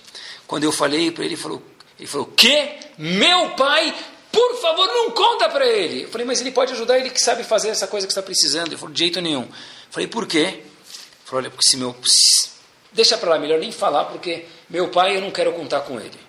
[0.48, 1.62] Quando eu falei para ele, ele falou,
[1.98, 2.70] ele falou, que?
[2.98, 3.96] Meu pai?
[4.32, 6.04] Por favor, não conta para ele.
[6.04, 8.68] Eu falei, mas ele pode ajudar, ele que sabe fazer essa coisa que está precisando.
[8.68, 9.44] Ele falou, de jeito nenhum.
[9.44, 9.50] Eu
[9.92, 10.62] falei, por quê?
[11.32, 11.96] Falou, olha, porque se meu...
[12.92, 16.20] Deixa para lá, melhor nem falar, porque meu pai eu não quero contar com ele.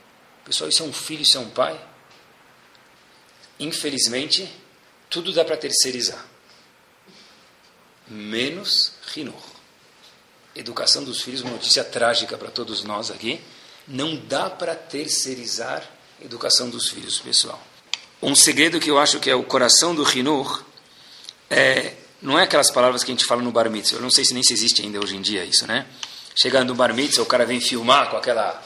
[0.44, 1.80] Pessoal, isso é um filho, isso é um pai?
[3.58, 4.48] Infelizmente,
[5.10, 6.24] tudo dá para terceirizar.
[8.06, 9.34] Menos Rinur.
[10.54, 13.40] Educação dos filhos, uma notícia trágica para todos nós aqui.
[13.88, 15.82] Não dá para terceirizar
[16.20, 17.60] a educação dos filhos, pessoal.
[18.22, 20.62] Um segredo que eu acho que é o coração do Rinur
[21.50, 23.98] é, não é aquelas palavras que a gente fala no bar mitzvah.
[23.98, 25.86] Eu não sei se nem se existe ainda hoje em dia isso, né?
[26.34, 28.62] Chegando no bar mitzvah, o cara vem filmar com aquela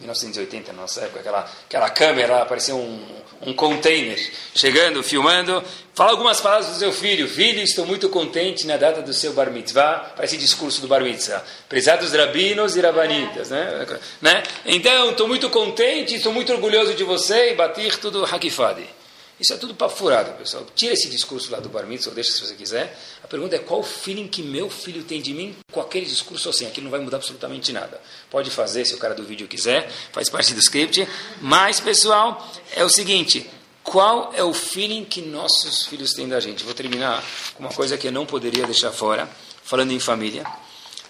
[0.00, 3.04] 1980, na nossa época, aquela, aquela câmera, parecia um,
[3.42, 4.18] um container,
[4.54, 5.62] chegando, filmando,
[5.94, 7.28] fala algumas palavras do seu filho.
[7.28, 11.44] Filho, estou muito contente na data do seu bar mitzvah, parece discurso do bar mitzvah.
[11.68, 13.86] Prezados rabinos e rabanitas, né?
[14.20, 14.42] né?
[14.64, 18.99] Então, estou muito contente, estou muito orgulhoso de você, e batir tudo hakifadi.
[19.40, 20.66] Isso é tudo papo furado, pessoal.
[20.74, 22.94] Tira esse discurso lá do bar mitzvah, deixa se você quiser.
[23.24, 26.50] A pergunta é qual o feeling que meu filho tem de mim com aquele discurso
[26.50, 26.66] assim.
[26.66, 27.98] Aqui não vai mudar absolutamente nada.
[28.28, 31.08] Pode fazer se o cara do vídeo quiser, faz parte do script.
[31.40, 33.48] Mas, pessoal, é o seguinte.
[33.82, 36.62] Qual é o feeling que nossos filhos têm da gente?
[36.62, 37.24] Vou terminar
[37.54, 39.26] com uma coisa que eu não poderia deixar fora,
[39.64, 40.44] falando em família.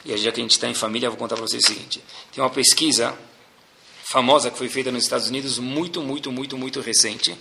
[0.04, 2.00] E já que a gente está em família, vou contar para vocês o seguinte.
[2.32, 3.12] Tem uma pesquisa
[4.10, 7.36] famosa que foi feita nos Estados Unidos, muito, muito, muito, muito recente,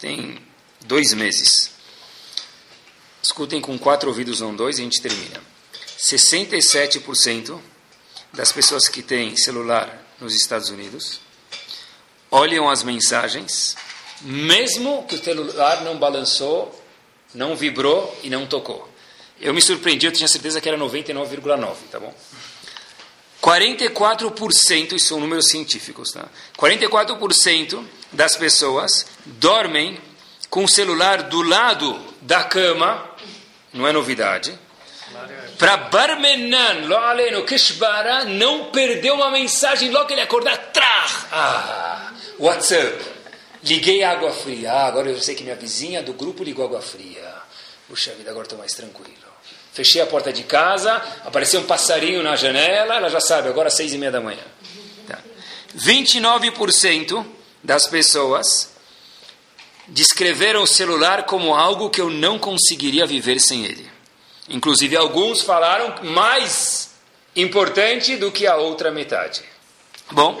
[0.00, 0.38] tem
[0.86, 1.70] dois meses.
[3.22, 5.40] Escutem com quatro ouvidos, não dois, e a gente termina.
[5.98, 7.60] 67%
[8.32, 11.20] das pessoas que têm celular nos Estados Unidos
[12.30, 13.76] olham as mensagens,
[14.22, 16.82] mesmo que o celular não balançou,
[17.34, 18.88] não vibrou e não tocou.
[19.40, 22.14] Eu me surpreendi, eu tinha certeza que era 99,9, tá bom?
[23.42, 26.28] 44%, isso são números científicos, tá?
[26.58, 27.82] 44%
[28.12, 29.98] das pessoas dormem
[30.50, 33.08] com o celular do lado da cama,
[33.72, 34.58] não é novidade.
[35.58, 36.86] Para Barmenan,
[37.32, 40.56] no Kishbara, não perder uma mensagem logo que ele acordar.
[40.72, 41.06] Trá!
[41.30, 43.04] Ah, WhatsApp.
[43.62, 44.72] Liguei água fria.
[44.72, 47.34] Ah, agora eu sei que minha vizinha do grupo ligou água fria.
[47.86, 49.29] Puxa vida, agora estou mais tranquilo.
[49.80, 50.92] Fechei a porta de casa,
[51.24, 54.42] apareceu um passarinho na janela, ela já sabe, agora seis e meia da manhã.
[55.08, 55.18] Tá.
[55.74, 57.24] 29%
[57.64, 58.74] das pessoas
[59.88, 63.90] descreveram o celular como algo que eu não conseguiria viver sem ele.
[64.50, 66.90] Inclusive, alguns falaram mais
[67.34, 69.42] importante do que a outra metade.
[70.10, 70.38] Bom,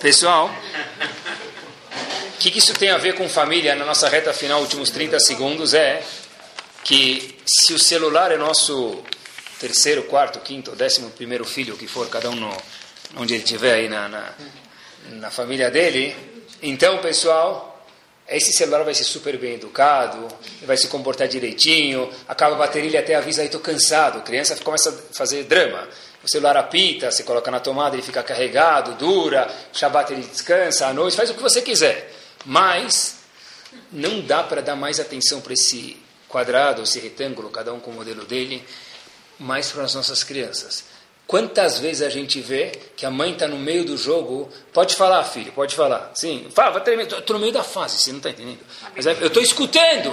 [0.00, 0.50] pessoal,
[2.34, 5.20] o que, que isso tem a ver com família na nossa reta final, últimos 30
[5.20, 6.02] segundos, é
[6.88, 9.04] que se o celular é nosso
[9.60, 12.56] terceiro, quarto, quinto, décimo primeiro filho, que for, cada um no,
[13.16, 14.34] onde ele estiver aí na, na
[15.10, 16.14] na família dele,
[16.62, 17.86] então, pessoal,
[18.28, 20.28] esse celular vai ser super bem educado,
[20.62, 24.56] vai se comportar direitinho, acaba a bateria, ele até avisa, aí estou cansado, a criança
[24.56, 25.88] começa a fazer drama.
[26.22, 30.92] O celular apita, você coloca na tomada, ele fica carregado, dura, Shabbat ele descansa, à
[30.92, 32.12] noite, faz o que você quiser.
[32.44, 33.16] Mas
[33.92, 35.96] não dá para dar mais atenção para esse
[36.28, 38.62] quadrado, esse retângulo, cada um com o modelo dele,
[39.38, 40.84] mais para as nossas crianças.
[41.26, 44.48] Quantas vezes a gente vê que a mãe está no meio do jogo?
[44.72, 46.10] Pode falar, filho, pode falar.
[46.14, 48.60] Sim, fala, estou no meio da fase, você não está entendendo.
[48.96, 50.10] Mas é, eu estou escutando.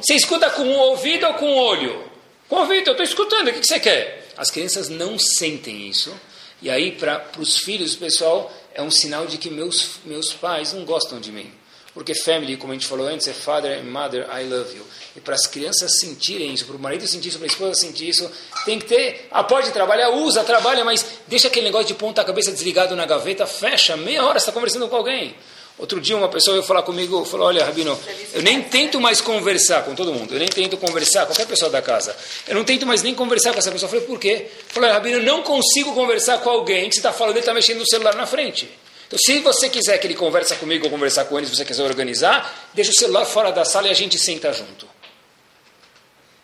[0.00, 2.04] Você escuta com o ouvido ou com o olho?
[2.48, 4.28] Com o ouvido, eu estou escutando, o que, que você quer?
[4.36, 6.14] As crianças não sentem isso.
[6.62, 10.84] E aí, para os filhos, pessoal, é um sinal de que meus, meus pais não
[10.84, 11.52] gostam de mim.
[11.94, 14.84] Porque family, como a gente falou antes, é father and mother, I love you.
[15.14, 18.08] E para as crianças sentirem isso, para o marido sentir isso, para a esposa sentir
[18.08, 18.28] isso,
[18.64, 22.50] tem que ter, ah, pode trabalhar, usa, trabalha, mas deixa aquele negócio de ponta cabeça
[22.50, 25.36] desligado na gaveta, fecha, meia hora você está conversando com alguém.
[25.78, 27.98] Outro dia uma pessoa veio falar comigo, falou, olha, Rabino,
[28.32, 31.80] eu nem tento mais conversar com todo mundo, eu nem tento conversar, qualquer pessoa da
[31.80, 32.16] casa,
[32.48, 33.86] eu não tento mais nem conversar com essa pessoa.
[33.86, 34.46] Eu falei, por quê?
[34.68, 37.78] Falou, Rabino, eu não consigo conversar com alguém que você está falando, ele está mexendo
[37.78, 38.68] no celular na frente.
[39.16, 42.70] Se você quiser que ele converse comigo ou conversar com ele, se você quiser organizar,
[42.74, 44.88] deixa o celular fora da sala e a gente senta junto.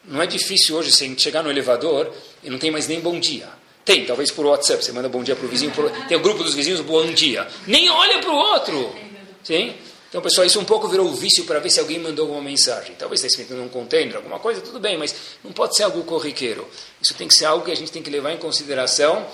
[0.04, 2.12] Não é difícil hoje você chegar no elevador
[2.42, 3.48] e não tem mais nem bom dia.
[3.84, 5.90] Tem, talvez por WhatsApp, você manda bom dia para o vizinho, por...
[6.06, 7.46] tem o grupo dos vizinhos, bom dia.
[7.66, 8.94] Nem olha para o outro.
[9.42, 9.74] Sim?
[10.08, 12.94] Então, pessoal, isso um pouco virou um vício para ver se alguém mandou alguma mensagem.
[12.98, 16.68] Talvez está escrito num container, alguma coisa, tudo bem, mas não pode ser algo corriqueiro.
[17.00, 19.24] Isso tem que ser algo que a gente tem que levar em consideração.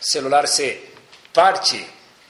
[0.00, 0.94] Celular ser
[1.32, 1.84] parte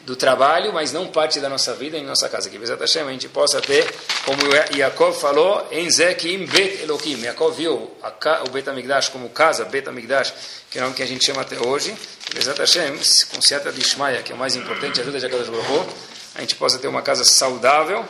[0.04, 2.50] do trabalho, mas não parte da nossa vida em nossa casa.
[2.50, 3.90] Que Bezat Hashem a gente possa ter,
[4.24, 4.42] como
[4.76, 7.22] Yaakov falou, em Zekim Bet Elohim.
[7.22, 10.32] Yaakov viu o Bet Amigdash como casa, Bet Amigdash,
[10.70, 11.94] que é o nome que a gente chama até hoje.
[12.34, 12.98] Bezat Hashem,
[13.32, 16.56] com Seata de Ishmael, que é o mais importante, ajuda de Akadosh Baruch a gente
[16.56, 18.04] possa ter uma casa saudável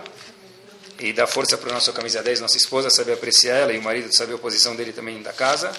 [0.99, 3.83] e dar força para a nossa camisa 10, nossa esposa, saber apreciar ela e o
[3.83, 5.71] marido saber a posição dele também da casa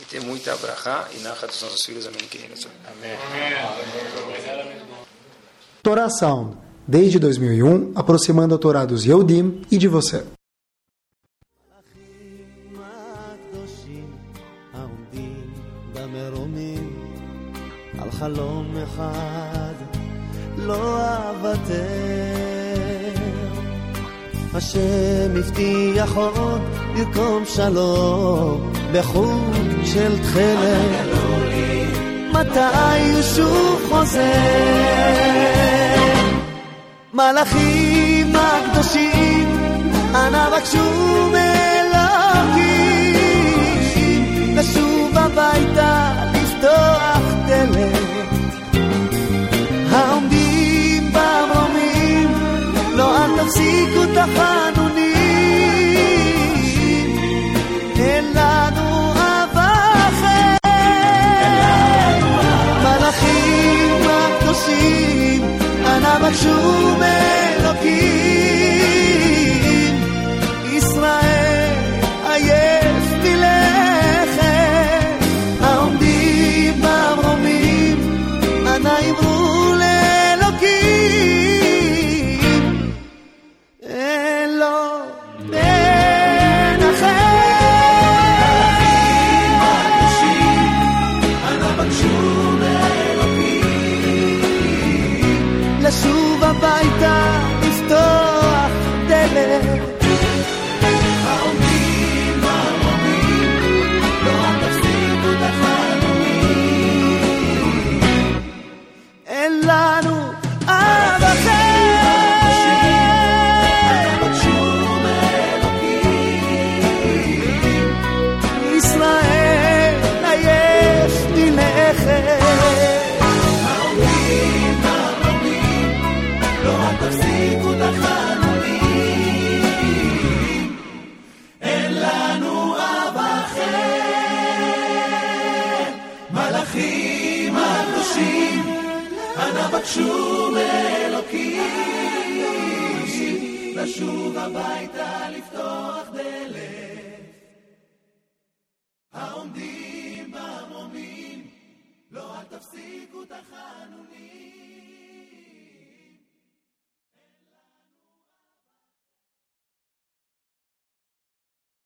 [0.00, 2.06] e ter muita brachá e narra dos nossos filhos.
[2.06, 2.20] Amém.
[2.86, 3.18] Amém.
[4.54, 4.89] Amém.
[5.83, 6.57] Torá Sound,
[6.87, 10.23] desde 2001, aproximando a Torá dos Yehudim e de você.
[18.19, 19.73] חלום אחד
[20.57, 20.97] לא
[21.29, 21.75] אוותר.
[24.53, 26.61] השם הבטיח עוד
[26.95, 31.78] לרקום שלום בחוט של תכלת.
[32.32, 34.20] מתי הוא שוב חוזר?
[37.14, 39.48] מלאכים הקדושים,
[40.14, 42.66] אנא בקשו מאלוקים,
[44.56, 48.00] לשוב הביתה, לפתוח דלת.
[49.90, 52.32] העומדים במרומים,
[52.94, 54.16] לא אל תפסיקו את